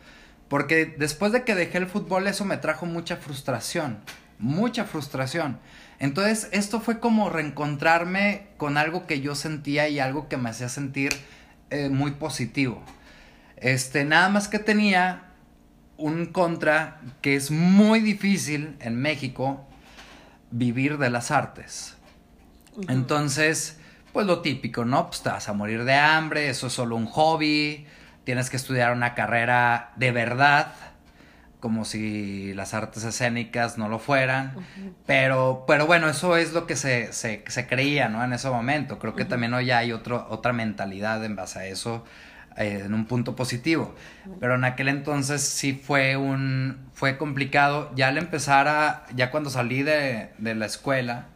[0.49, 4.01] Porque después de que dejé el fútbol, eso me trajo mucha frustración,
[4.39, 5.59] mucha frustración.
[6.03, 10.69] Entonces, esto fue como reencontrarme con algo que yo sentía y algo que me hacía
[10.69, 11.13] sentir
[11.71, 12.83] eh, muy positivo.
[13.57, 15.31] Este, nada más que tenía
[15.97, 19.65] un contra que es muy difícil en México
[20.51, 21.95] vivir de las artes.
[22.89, 23.79] Entonces,
[24.13, 25.07] pues lo típico, ¿no?
[25.07, 27.87] Pues te vas a morir de hambre, eso es solo un hobby,
[28.25, 30.73] tienes que estudiar una carrera de verdad,
[31.63, 34.53] como si las artes escénicas no lo fueran,
[35.07, 38.25] pero, pero bueno, eso es lo que se, se, se creía, ¿no?
[38.25, 42.05] En ese momento, creo que también hoy hay otro, otra mentalidad en base a eso,
[42.57, 43.95] eh, en un punto positivo,
[44.41, 49.49] pero en aquel entonces sí fue un, fue complicado, ya al empezar a, ya cuando
[49.49, 51.27] salí de, de la escuela,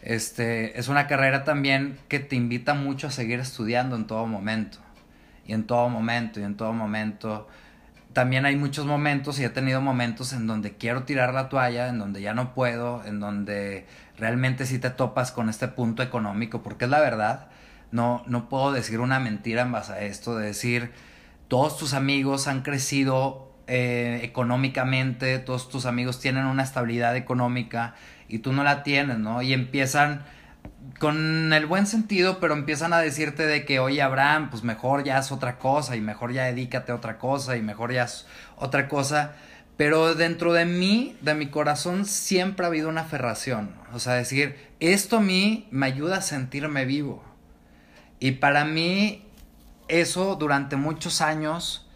[0.00, 4.78] este, es una carrera también que te invita mucho a seguir estudiando en todo momento.
[5.46, 7.48] Y en todo momento, y en todo momento.
[8.12, 11.98] También hay muchos momentos, y he tenido momentos en donde quiero tirar la toalla, en
[11.98, 13.86] donde ya no puedo, en donde
[14.18, 17.48] realmente sí te topas con este punto económico, porque es la verdad.
[17.90, 20.92] No, no puedo decir una mentira en base a esto, de decir,
[21.48, 27.94] todos tus amigos han crecido eh, económicamente, todos tus amigos tienen una estabilidad económica
[28.28, 29.42] y tú no la tienes, ¿no?
[29.42, 30.22] Y empiezan
[30.98, 35.18] con el buen sentido, pero empiezan a decirte de que, oye, Abraham, pues mejor ya
[35.18, 38.88] es otra cosa y mejor ya dedícate a otra cosa y mejor ya es otra
[38.88, 39.32] cosa.
[39.76, 43.74] Pero dentro de mí, de mi corazón, siempre ha habido una aferración.
[43.92, 47.24] O sea, decir, esto a mí me ayuda a sentirme vivo.
[48.20, 49.26] Y para mí,
[49.88, 51.88] eso durante muchos años,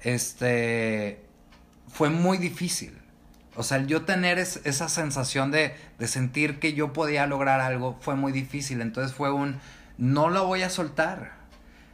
[0.00, 1.24] este,
[1.88, 2.97] fue muy difícil.
[3.58, 5.74] O sea, yo tener esa sensación de,
[6.06, 8.80] sentir que yo podía lograr algo fue muy difícil.
[8.80, 9.58] Entonces fue un,
[9.96, 11.32] no lo voy a soltar.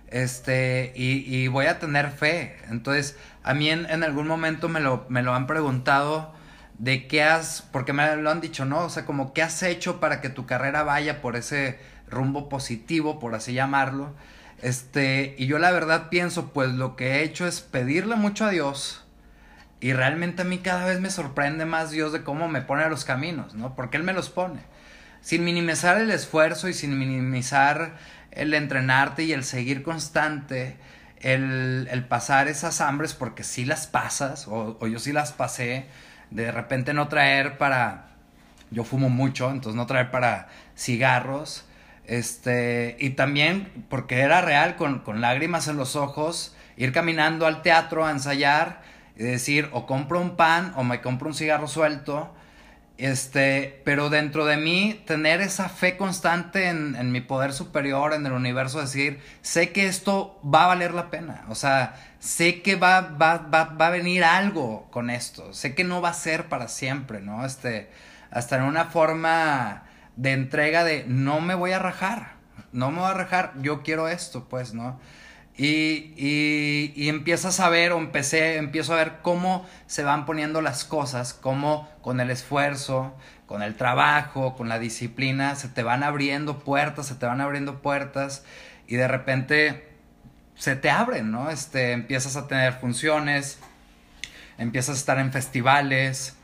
[0.08, 2.58] Este, y, y voy a tener fe.
[2.68, 6.34] Entonces, a mí en, en, algún momento me lo, me lo han preguntado
[6.78, 8.80] de qué has, porque me lo han dicho, ¿no?
[8.80, 11.78] O sea, como qué has hecho para que tu carrera vaya por ese
[12.10, 14.12] rumbo positivo, por así llamarlo.
[14.60, 18.50] Este, y yo la verdad pienso, pues lo que he hecho es pedirle mucho a
[18.50, 19.03] Dios
[19.84, 22.88] y realmente a mí cada vez me sorprende más Dios de cómo me pone a
[22.88, 23.76] los caminos, ¿no?
[23.76, 24.60] Porque Él me los pone.
[25.20, 27.98] Sin minimizar el esfuerzo y sin minimizar
[28.30, 30.78] el entrenarte y el seguir constante,
[31.20, 35.84] el, el pasar esas hambres, porque sí las pasas, o, o yo sí las pasé,
[36.30, 38.06] de repente no traer para...
[38.70, 41.66] Yo fumo mucho, entonces no traer para cigarros.
[42.06, 47.60] Este, y también porque era real, con, con lágrimas en los ojos, ir caminando al
[47.60, 52.34] teatro a ensayar decir, o compro un pan o me compro un cigarro suelto.
[52.96, 58.24] Este, pero dentro de mí, tener esa fe constante en, en mi poder superior, en
[58.24, 61.44] el universo, decir, sé que esto va a valer la pena.
[61.48, 65.52] O sea, sé que va, va, va, va a venir algo con esto.
[65.52, 67.44] Sé que no va a ser para siempre, ¿no?
[67.44, 67.90] Este,
[68.30, 69.84] hasta en una forma
[70.16, 72.34] de entrega de no me voy a rajar.
[72.72, 74.98] No me voy a rajar, yo quiero esto, pues, ¿no?
[75.56, 80.60] Y, y, y, empiezas a ver, o empecé, empiezo a ver cómo se van poniendo
[80.60, 83.14] las cosas, cómo con el esfuerzo,
[83.46, 87.82] con el trabajo, con la disciplina, se te van abriendo puertas, se te van abriendo
[87.82, 88.44] puertas,
[88.88, 89.88] y de repente
[90.56, 91.50] se te abren, ¿no?
[91.50, 93.58] Este, empiezas a tener funciones,
[94.58, 96.34] empiezas a estar en festivales,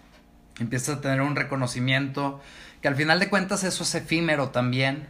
[0.61, 2.41] empiezas a tener un reconocimiento,
[2.81, 5.07] que al final de cuentas eso es efímero también,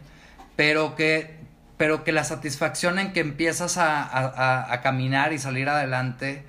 [0.55, 1.40] pero que
[1.81, 6.45] pero que la satisfacción en que empiezas a, caminar y salir adelante,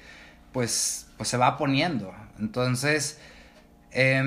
[0.52, 2.14] pues, pues se va poniendo.
[2.38, 3.18] Entonces,
[3.92, 4.22] eh,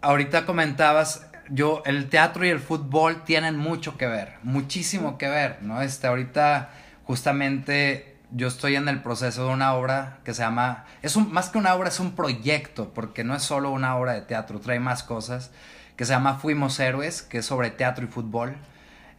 [0.00, 5.58] ahorita comentabas, yo, el teatro y el fútbol tienen mucho que ver, muchísimo que ver,
[5.62, 5.82] ¿no?
[5.82, 6.70] Este, ahorita
[7.04, 11.50] justamente yo estoy en el proceso de una obra que se llama, es un, más
[11.50, 14.80] que una obra, es un proyecto, porque no es solo una obra de teatro, trae
[14.80, 15.52] más cosas,
[15.94, 18.56] que se llama Fuimos Héroes, que es sobre teatro y fútbol.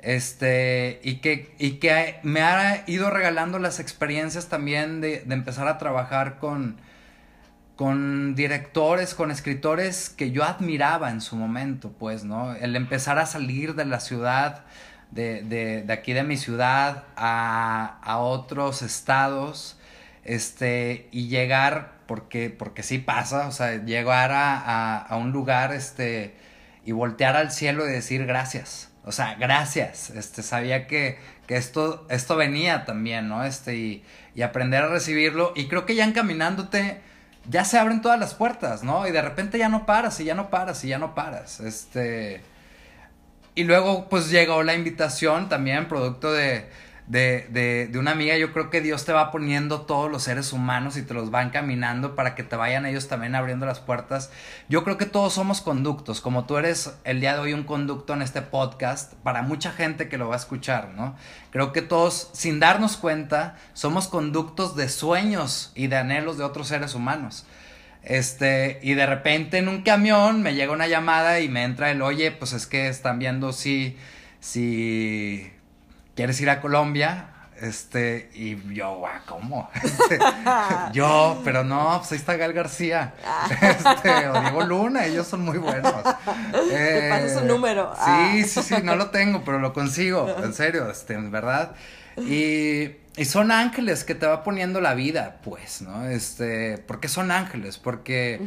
[0.02, 5.68] Este, y que, y que me ha ido regalando las experiencias también de, de empezar
[5.68, 6.78] a trabajar con,
[7.76, 12.54] con directores, con escritores que yo admiraba en su momento, pues, ¿no?
[12.56, 14.64] El empezar a salir de la ciudad,
[15.12, 19.78] de, de, de aquí de mi ciudad, a, a, otros estados,
[20.24, 25.74] este, y llegar, porque, porque sí pasa, o sea, llegar a, a, a un lugar,
[25.74, 26.36] este,
[26.86, 30.12] y voltear al cielo y decir gracias o sea, gracias.
[30.12, 31.18] Este, sabía que,
[31.48, 33.44] que esto, esto venía también, ¿no?
[33.44, 34.04] Este, y,
[34.36, 35.52] y aprender a recibirlo.
[35.56, 37.02] Y creo que ya encaminándote,
[37.50, 39.08] ya se abren todas las puertas, ¿no?
[39.08, 41.60] Y de repente ya no paras, y ya no paras, y ya no paras.
[41.60, 42.44] Este.
[43.56, 46.70] Y luego, pues llegó la invitación también, producto de,
[47.10, 50.54] de, de, de, una amiga, yo creo que Dios te va poniendo todos los seres
[50.54, 54.32] humanos y te los va encaminando para que te vayan ellos también abriendo las puertas.
[54.70, 58.14] Yo creo que todos somos conductos, como tú eres el día de hoy un conducto
[58.14, 61.16] en este podcast, para mucha gente que lo va a escuchar, ¿no?
[61.50, 66.68] Creo que todos, sin darnos cuenta, somos conductos de sueños y de anhelos de otros
[66.68, 67.48] seres humanos.
[68.04, 72.04] Este, y de repente en un camión me llega una llamada y me entra el,
[72.04, 73.98] oye, pues es que están viendo si,
[74.40, 75.52] si
[76.20, 77.28] ¿quieres ir a Colombia?
[77.62, 79.70] Este, y yo, guau, ¿cómo?
[79.82, 80.20] Este,
[80.92, 83.14] yo, pero no, pues ahí está Gal García.
[83.62, 85.94] Este, o Diego Luna, ellos son muy buenos.
[86.70, 87.94] Te paso su número.
[87.96, 88.34] Sí, ah.
[88.46, 91.72] sí, sí, no lo tengo, pero lo consigo, en serio, este, en verdad.
[92.18, 96.06] Y, y son ángeles que te va poniendo la vida, pues, ¿no?
[96.06, 97.78] Este, ¿por qué son ángeles?
[97.78, 98.42] Porque,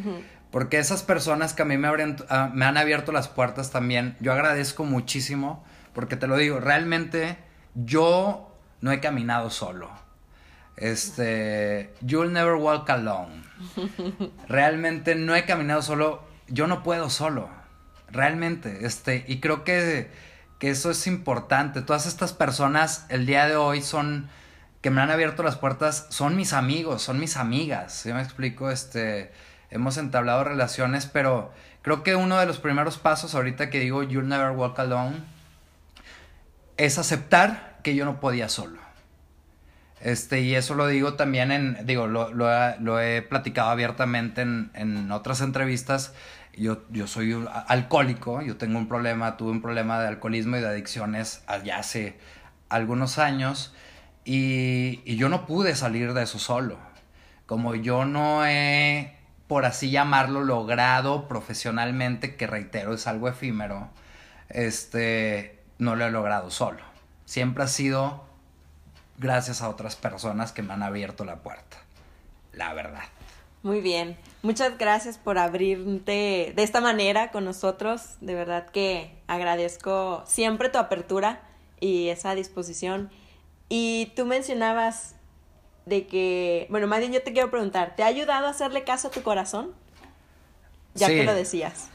[0.51, 4.15] porque esas personas que a mí me, abren, ah, me han abierto las puertas también,
[4.21, 7.39] yo agradezco muchísimo, porque te lo digo, realmente
[7.75, 9.91] yo no he caminado solo.
[10.77, 13.43] Este, you'll never walk alone.
[14.49, 16.23] Realmente no he caminado solo.
[16.49, 17.49] Yo no puedo solo.
[18.11, 20.11] Realmente, este, y creo que,
[20.59, 21.83] que eso es importante.
[21.83, 24.29] Todas estas personas el día de hoy son
[24.83, 27.95] que me han abierto las puertas, son mis amigos, son mis amigas.
[27.95, 28.71] ¿Sí me explico?
[28.71, 29.31] Este,
[29.71, 34.29] hemos entablado relaciones, pero creo que uno de los primeros pasos ahorita que digo you'll
[34.29, 35.17] never walk alone
[36.77, 38.81] es aceptar que yo no podía solo.
[40.01, 45.11] Este, y eso lo digo también en, digo, lo, lo, he platicado abiertamente en, en
[45.13, 46.13] otras entrevistas.
[46.57, 50.69] Yo, yo soy alcohólico, yo tengo un problema, tuve un problema de alcoholismo y de
[50.69, 52.19] adicciones allá hace
[52.69, 53.75] algunos años
[54.25, 56.79] y, y yo no pude salir de eso solo.
[57.47, 63.91] Como yo no he, por así llamarlo, logrado profesionalmente, que reitero es algo efímero,
[64.49, 66.81] este, no lo he logrado solo.
[67.25, 68.25] Siempre ha sido
[69.19, 71.79] gracias a otras personas que me han abierto la puerta.
[72.53, 73.05] La verdad.
[73.63, 74.17] Muy bien.
[74.43, 78.17] Muchas gracias por abrirte de esta manera con nosotros.
[78.21, 81.43] De verdad que agradezco siempre tu apertura
[81.81, 83.11] y esa disposición.
[83.69, 85.17] Y tú mencionabas
[85.87, 89.09] de que, bueno, más bien yo te quiero preguntar, ¿te ha ayudado a hacerle caso
[89.09, 89.73] a tu corazón?
[90.95, 91.89] Ya que lo decías.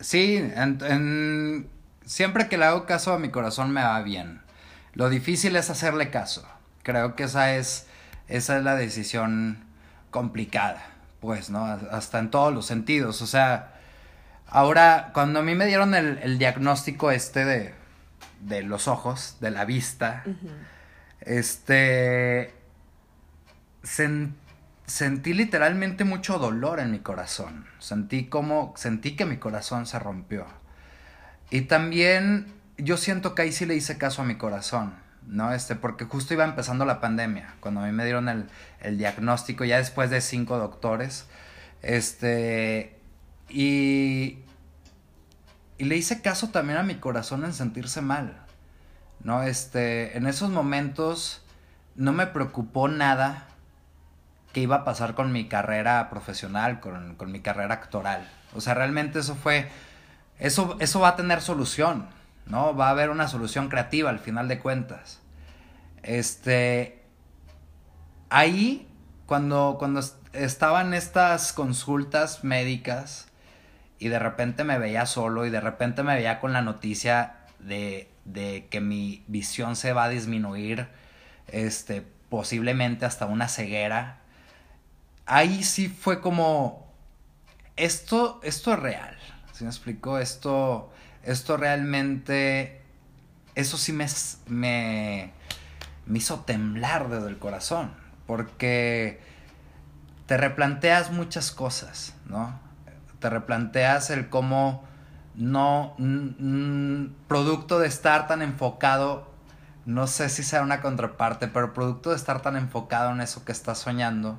[0.00, 1.68] Sí, en,
[2.04, 4.40] siempre que le hago caso a mi corazón me va bien.
[4.92, 6.46] Lo difícil es hacerle caso.
[6.82, 7.86] Creo que esa es,
[8.28, 9.64] esa es la decisión
[10.10, 10.86] complicada,
[11.20, 11.64] pues, ¿no?
[11.64, 13.22] Hasta en todos los sentidos.
[13.22, 13.74] O sea,
[14.46, 17.74] ahora, cuando a mí me dieron el, diagnóstico este de,
[18.40, 20.22] de los ojos, de la vista,
[21.20, 22.54] este,
[24.86, 27.66] sentí literalmente mucho dolor en mi corazón.
[27.78, 30.46] Sentí como, sentí que mi corazón se rompió.
[31.54, 34.92] Y también yo siento que ahí sí le hice caso a mi corazón,
[35.28, 35.52] ¿no?
[35.52, 38.48] Este, porque justo iba empezando la pandemia, cuando a mí me dieron el,
[38.80, 41.28] el diagnóstico, ya después de cinco doctores,
[41.80, 42.98] este,
[43.48, 44.40] y,
[45.78, 48.36] y le hice caso también a mi corazón en sentirse mal,
[49.20, 49.44] ¿no?
[49.44, 51.40] Este, en esos momentos
[51.94, 53.46] no me preocupó nada
[54.52, 58.28] que iba a pasar con mi carrera profesional, con, con mi carrera actoral.
[58.54, 59.68] O sea, realmente eso fue
[60.38, 62.08] eso, eso va a tener solución,
[62.46, 62.76] ¿no?
[62.76, 65.20] Va a haber una solución creativa al final de cuentas.
[66.02, 67.02] Este.
[68.30, 68.88] Ahí,
[69.26, 70.00] cuando, cuando
[70.32, 73.28] estaban estas consultas médicas
[73.98, 78.10] y de repente me veía solo y de repente me veía con la noticia de,
[78.24, 80.88] de que mi visión se va a disminuir,
[81.46, 84.18] este, posiblemente hasta una ceguera.
[85.26, 86.92] Ahí sí fue como,
[87.76, 89.16] esto, esto es real.
[89.54, 90.18] ¿Sí me explico?
[90.18, 90.90] Esto,
[91.22, 92.82] esto realmente,
[93.54, 94.06] eso sí me,
[94.48, 95.32] me,
[96.06, 97.92] me hizo temblar desde el corazón,
[98.26, 99.20] porque
[100.26, 102.58] te replanteas muchas cosas, ¿no?
[103.20, 104.82] Te replanteas el cómo
[105.36, 105.94] no,
[107.28, 109.30] producto de estar tan enfocado,
[109.86, 113.52] no sé si sea una contraparte, pero producto de estar tan enfocado en eso que
[113.52, 114.36] estás soñando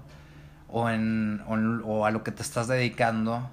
[0.67, 3.49] o, en, o a lo que te estás dedicando,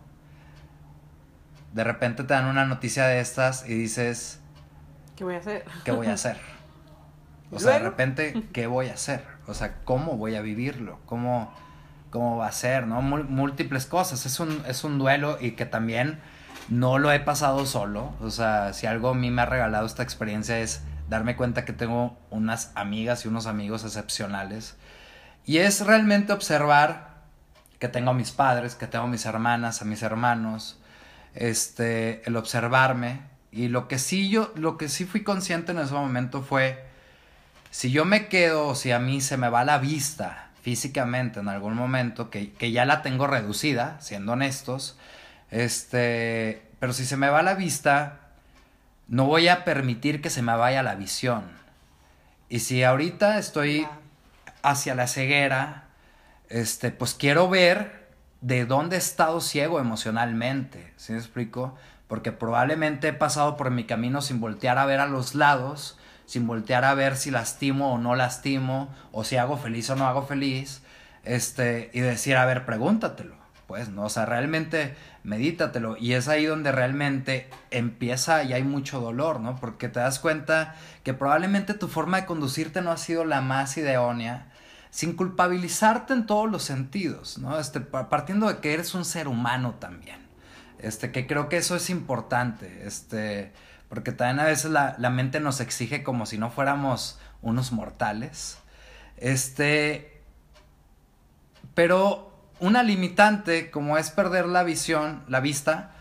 [1.73, 4.41] de repente te dan una noticia de estas y dices...
[5.17, 5.65] ¿Qué voy a hacer?
[5.85, 6.37] ¿Qué voy a hacer?
[7.55, 9.27] O sea, de repente, ¿qué voy a hacer?
[9.47, 11.01] O sea, ¿cómo voy a vivirlo?
[11.05, 11.53] ¿Cómo,
[12.09, 12.87] cómo va a ser?
[12.87, 13.03] ¿No?
[13.03, 14.25] Múltiples cosas.
[14.25, 16.19] Es un, es un duelo y que también
[16.71, 18.15] no lo he pasado solo.
[18.23, 21.75] O sea, si algo a mí me ha regalado esta experiencia es darme cuenta que
[21.75, 24.77] tengo unas amigas y unos amigos excepcionales.
[25.45, 27.13] Y es realmente observar
[27.79, 30.81] que tengo a mis padres, que tengo a mis hermanas, a mis hermanos,
[31.35, 33.21] este, el observarme.
[33.51, 36.85] Y lo que sí yo, lo que sí fui consciente en ese momento fue
[37.71, 41.75] Si yo me quedo, si a mí se me va la vista físicamente en algún
[41.75, 44.97] momento, que, que ya la tengo reducida, siendo honestos,
[45.51, 48.21] este, pero si se me va la vista,
[49.09, 51.45] no voy a permitir que se me vaya la visión.
[52.49, 53.87] Y si ahorita estoy
[54.63, 55.85] hacia la ceguera,
[56.49, 58.02] este, pues quiero ver
[58.43, 61.77] de dónde he estado ciego emocionalmente, ¿sí me explico?
[62.09, 66.47] Porque probablemente he pasado por mi camino sin voltear a ver a los lados, sin
[66.47, 70.27] voltear a ver si lastimo o no lastimo, o si hago feliz o no hago
[70.27, 70.83] feliz,
[71.25, 73.37] este, y decir, a ver, pregúntatelo,
[73.69, 74.05] pues, ¿no?
[74.05, 79.55] O sea, realmente medítatelo, y es ahí donde realmente empieza y hay mucho dolor, ¿no?
[79.55, 80.75] Porque te das cuenta
[81.05, 84.52] que probablemente tu forma de conducirte no ha sido la más idónea,
[84.93, 87.59] sin culpabilizarte en todos los sentidos, ¿no?
[87.59, 90.21] Este, partiendo de que eres un ser humano también.
[90.79, 93.53] Este, que creo que eso es importante, este,
[93.89, 98.59] porque también a veces la, la mente nos exige como si no fuéramos unos mortales.
[99.17, 100.21] Este,
[101.75, 102.31] pero
[102.61, 105.93] una limitante como es perder la visión, la vista,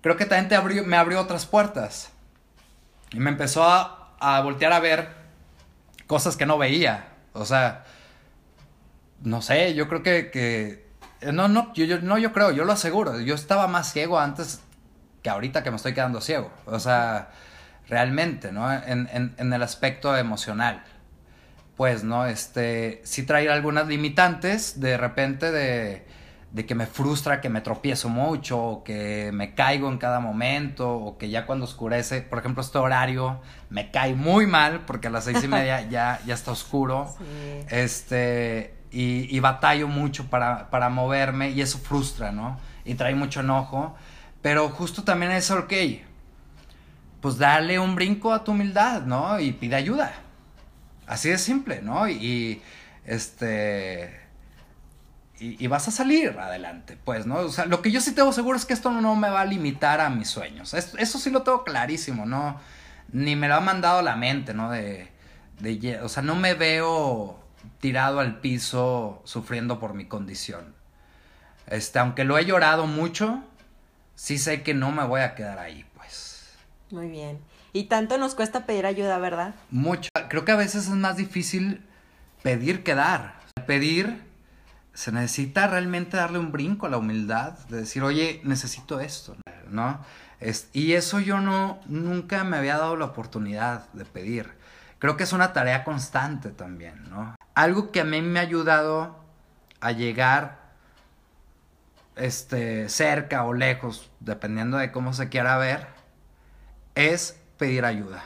[0.00, 2.10] creo que también te abrió, me abrió otras puertas.
[3.12, 5.14] Y me empezó a, a voltear a ver
[6.08, 7.13] cosas que no veía.
[7.34, 7.84] O sea,
[9.22, 10.86] no sé, yo creo que, que
[11.32, 13.20] no, no, yo, yo, no, yo creo, yo lo aseguro.
[13.20, 14.60] Yo estaba más ciego antes
[15.22, 16.50] que ahorita que me estoy quedando ciego.
[16.66, 17.30] O sea,
[17.88, 18.72] realmente, ¿no?
[18.72, 20.82] En, en, en el aspecto emocional.
[21.76, 22.26] Pues, ¿no?
[22.26, 26.06] Este, sí traer algunas limitantes de repente de,
[26.54, 30.88] de que me frustra, que me tropiezo mucho, o que me caigo en cada momento,
[30.88, 33.40] o que ya cuando oscurece, por ejemplo, este horario
[33.70, 37.12] me cae muy mal porque a las seis y media ya, ya está oscuro.
[37.18, 37.66] Sí.
[37.70, 42.60] Este, y, y batallo mucho para, para moverme y eso frustra, ¿no?
[42.84, 43.96] Y trae mucho enojo.
[44.40, 45.72] Pero justo también es, ok,
[47.20, 49.40] pues dale un brinco a tu humildad, ¿no?
[49.40, 50.12] Y pide ayuda.
[51.08, 52.06] Así de simple, ¿no?
[52.08, 52.62] Y, y
[53.04, 54.23] este
[55.38, 57.36] y, y, vas a salir adelante, pues, ¿no?
[57.36, 59.44] O sea, lo que yo sí tengo seguro es que esto no me va a
[59.44, 60.74] limitar a mis sueños.
[60.74, 62.60] Eso, eso sí lo tengo clarísimo, ¿no?
[63.12, 64.70] Ni me lo ha mandado la mente, ¿no?
[64.70, 65.08] De,
[65.58, 67.38] de, o sea, no me veo
[67.80, 70.74] tirado al piso sufriendo por mi condición.
[71.66, 73.42] Este, aunque lo he llorado mucho,
[74.14, 76.54] sí sé que no me voy a quedar ahí, pues.
[76.90, 77.40] Muy bien.
[77.72, 79.54] Y tanto nos cuesta pedir ayuda, ¿verdad?
[79.70, 80.08] Mucho.
[80.28, 81.84] Creo que a veces es más difícil
[82.42, 83.34] pedir que dar.
[83.66, 84.22] Pedir
[84.94, 89.36] se necesita realmente darle un brinco a la humildad, de decir, oye, necesito esto,
[89.68, 89.98] ¿no?
[90.38, 94.52] Es, y eso yo no, nunca me había dado la oportunidad de pedir.
[95.00, 97.34] Creo que es una tarea constante también, ¿no?
[97.54, 99.18] Algo que a mí me ha ayudado
[99.80, 100.60] a llegar
[102.14, 105.88] este, cerca o lejos, dependiendo de cómo se quiera ver,
[106.94, 108.22] es pedir ayuda.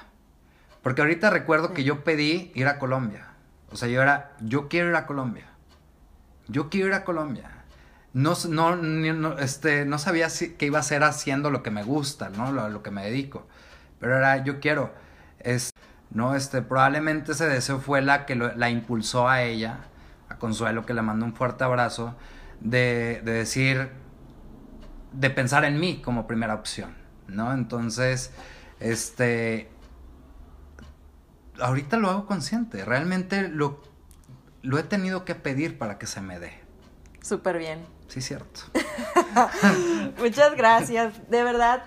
[0.83, 3.29] Porque ahorita recuerdo que yo pedí ir a Colombia.
[3.71, 5.47] O sea, yo era, yo quiero ir a Colombia
[6.49, 7.51] yo quiero ir a Colombia.
[8.15, 12.31] No, no, este, no sabía si, qué iba a hacer haciendo lo que me gusta,
[12.31, 12.53] ¿no?
[12.53, 13.47] Lo, lo que me dedico.
[14.01, 14.93] Pero era, yo quiero.
[15.41, 15.71] Es,
[16.11, 16.35] ¿no?
[16.35, 19.81] Este, probablemente ese deseo fue la que lo, la impulsó a ella,
[20.29, 22.17] a Consuelo, que le mandó un fuerte abrazo,
[22.61, 23.91] de, de decir,
[25.13, 26.95] de pensar en mí como primera opción,
[27.29, 27.53] ¿no?
[27.53, 28.33] Entonces,
[28.81, 29.69] este,
[31.61, 33.81] ahorita lo hago consciente, realmente lo,
[34.69, 36.53] lo he tenido que pedir para que se me dé.
[37.23, 37.87] Súper bien.
[38.07, 38.61] Sí, cierto.
[40.19, 41.31] Muchas gracias.
[41.31, 41.85] De verdad,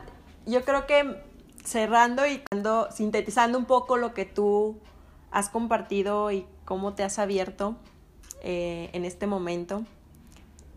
[0.48, 1.22] yo creo que
[1.64, 2.42] cerrando y
[2.92, 4.80] sintetizando un poco lo que tú
[5.30, 7.78] has compartido y cómo te has abierto
[8.42, 9.86] eh, en este momento,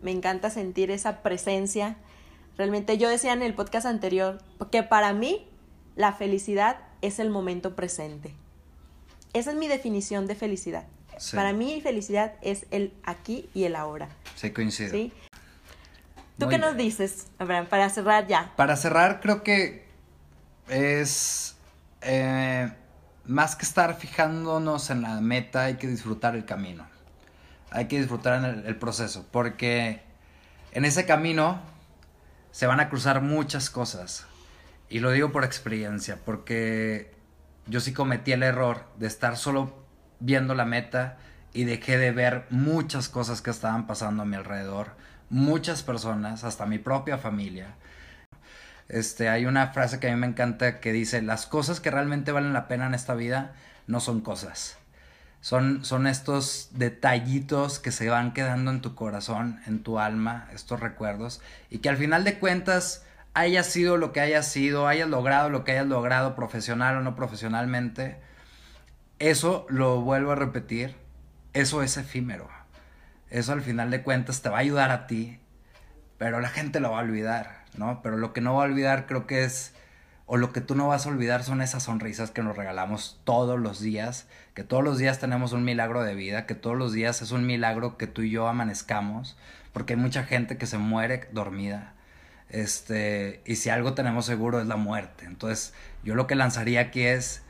[0.03, 1.97] me encanta sentir esa presencia.
[2.55, 5.49] Realmente yo decía en el podcast anterior que para mí
[5.95, 8.35] la felicidad es el momento presente.
[9.33, 10.85] Esa es mi definición de felicidad.
[11.19, 11.35] Sí.
[11.35, 14.09] Para mí felicidad es el aquí y el ahora.
[14.35, 14.91] Sí, coincido.
[14.91, 15.13] ¿Sí?
[16.37, 16.61] ¿Tú Muy qué bien.
[16.61, 18.51] nos dices, Abraham, para cerrar ya?
[18.55, 19.85] Para cerrar, creo que
[20.67, 21.55] es
[22.01, 22.69] eh,
[23.25, 26.85] más que estar fijándonos en la meta, hay que disfrutar el camino.
[27.71, 30.01] Hay que disfrutar el, el proceso, porque
[30.71, 31.61] en ese camino
[32.51, 34.25] se van a cruzar muchas cosas.
[34.89, 37.13] Y lo digo por experiencia, porque
[37.67, 39.84] yo sí cometí el error de estar solo
[40.19, 41.17] viendo la meta
[41.53, 44.91] y dejé de ver muchas cosas que estaban pasando a mi alrededor,
[45.29, 47.67] muchas personas, hasta mi propia familia.
[48.89, 52.31] Este, hay una frase que a mí me encanta que dice, las cosas que realmente
[52.31, 53.53] valen la pena en esta vida
[53.87, 54.77] no son cosas.
[55.41, 60.79] Son, son estos detallitos que se van quedando en tu corazón, en tu alma, estos
[60.79, 63.05] recuerdos, y que al final de cuentas
[63.35, 67.15] hayas sido lo que hayas sido, hayas logrado lo que hayas logrado profesional o no
[67.15, 68.17] profesionalmente,
[69.29, 70.95] eso lo vuelvo a repetir,
[71.53, 72.49] eso es efímero.
[73.29, 75.39] Eso al final de cuentas te va a ayudar a ti,
[76.17, 78.01] pero la gente lo va a olvidar, ¿no?
[78.01, 79.73] Pero lo que no va a olvidar creo que es,
[80.25, 83.59] o lo que tú no vas a olvidar son esas sonrisas que nos regalamos todos
[83.59, 87.21] los días, que todos los días tenemos un milagro de vida, que todos los días
[87.21, 89.37] es un milagro que tú y yo amanezcamos,
[89.73, 91.93] porque hay mucha gente que se muere dormida.
[92.49, 95.25] Este, y si algo tenemos seguro es la muerte.
[95.25, 95.73] Entonces,
[96.03, 97.41] yo lo que lanzaría aquí es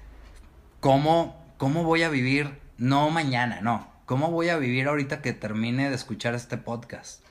[0.79, 5.89] cómo, cómo voy a vivir, no mañana, no, cómo voy a vivir ahorita que termine
[5.89, 7.23] de escuchar este podcast.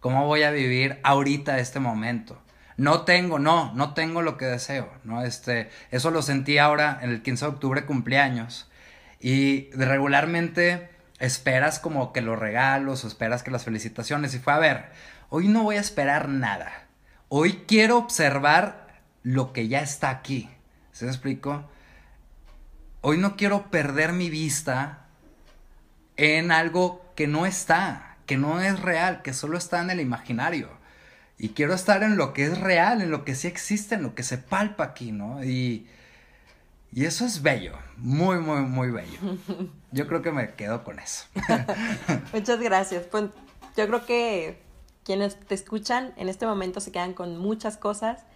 [0.00, 2.40] ¿Cómo voy a vivir ahorita este momento?
[2.76, 5.22] No tengo, no, no tengo lo que deseo, ¿no?
[5.24, 8.70] Este, eso lo sentí ahora en el 15 de octubre cumpleaños.
[9.18, 14.34] Y regularmente esperas como que los regalos esperas que las felicitaciones.
[14.34, 14.84] Y fue, a ver,
[15.28, 16.86] hoy no voy a esperar nada.
[17.28, 20.48] Hoy quiero observar lo que ya está aquí.
[20.92, 21.68] ¿Se me explico?
[23.00, 25.06] Hoy no quiero perder mi vista
[26.16, 30.68] en algo que no está, que no es real, que solo está en el imaginario.
[31.38, 34.14] Y quiero estar en lo que es real, en lo que sí existe, en lo
[34.16, 35.44] que se palpa aquí, ¿no?
[35.44, 35.86] Y,
[36.92, 39.18] y eso es bello, muy, muy, muy bello.
[39.92, 41.26] Yo creo que me quedo con eso.
[42.32, 43.06] Muchas gracias.
[43.06, 43.26] Pues
[43.76, 44.60] yo creo que
[45.04, 48.26] quienes te escuchan en este momento se quedan con muchas cosas.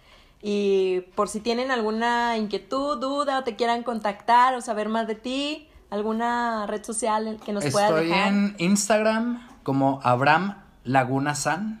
[0.45, 5.15] Y por si tienen alguna inquietud, duda o te quieran contactar o saber más de
[5.15, 8.03] ti, alguna red social que nos pueda dejar.
[8.03, 11.79] Estoy en Instagram como Abraham Laguna San.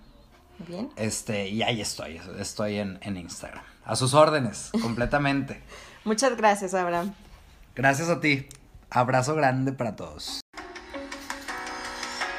[0.65, 0.89] Bien.
[0.95, 3.65] Este, y ahí estoy, estoy en, en Instagram.
[3.83, 5.61] A sus órdenes, completamente.
[6.05, 7.13] Muchas gracias, Abraham.
[7.75, 8.47] Gracias a ti.
[8.89, 10.39] Abrazo grande para todos.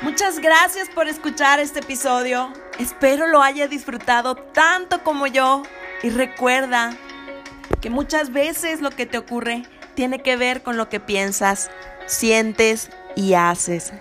[0.00, 2.50] Muchas gracias por escuchar este episodio.
[2.78, 5.62] Espero lo haya disfrutado tanto como yo.
[6.03, 6.97] Y recuerda
[7.80, 9.62] que muchas veces lo que te ocurre
[9.95, 11.70] tiene que ver con lo que piensas,
[12.07, 13.92] sientes y haces.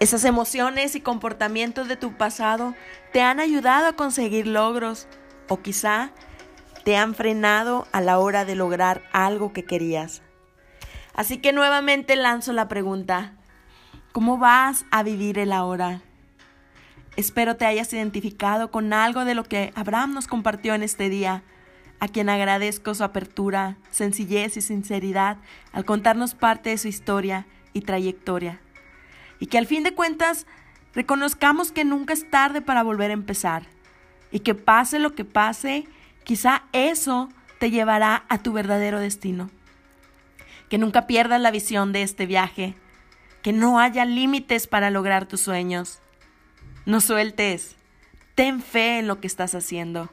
[0.00, 2.74] Esas emociones y comportamientos de tu pasado
[3.12, 5.06] te han ayudado a conseguir logros
[5.48, 6.12] o quizá
[6.84, 10.22] te han frenado a la hora de lograr algo que querías.
[11.14, 13.32] Así que nuevamente lanzo la pregunta,
[14.12, 16.02] ¿cómo vas a vivir el ahora?
[17.16, 21.42] Espero te hayas identificado con algo de lo que Abraham nos compartió en este día,
[22.00, 25.36] a quien agradezco su apertura, sencillez y sinceridad
[25.72, 28.60] al contarnos parte de su historia y trayectoria.
[29.38, 30.46] Y que al fin de cuentas
[30.92, 33.66] reconozcamos que nunca es tarde para volver a empezar.
[34.32, 35.86] Y que pase lo que pase,
[36.24, 37.28] quizá eso
[37.60, 39.50] te llevará a tu verdadero destino.
[40.68, 42.74] Que nunca pierdas la visión de este viaje.
[43.42, 46.00] Que no haya límites para lograr tus sueños.
[46.86, 47.76] No sueltes.
[48.34, 50.10] Ten fe en lo que estás haciendo.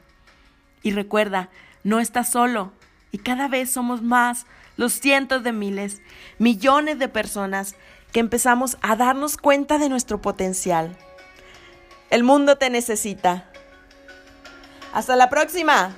[0.82, 1.50] Y recuerda,
[1.84, 2.72] no estás solo.
[3.10, 4.46] Y cada vez somos más
[4.76, 6.00] los cientos de miles,
[6.38, 7.74] millones de personas
[8.12, 10.96] que empezamos a darnos cuenta de nuestro potencial.
[12.10, 13.50] El mundo te necesita.
[14.92, 15.94] Hasta la próxima.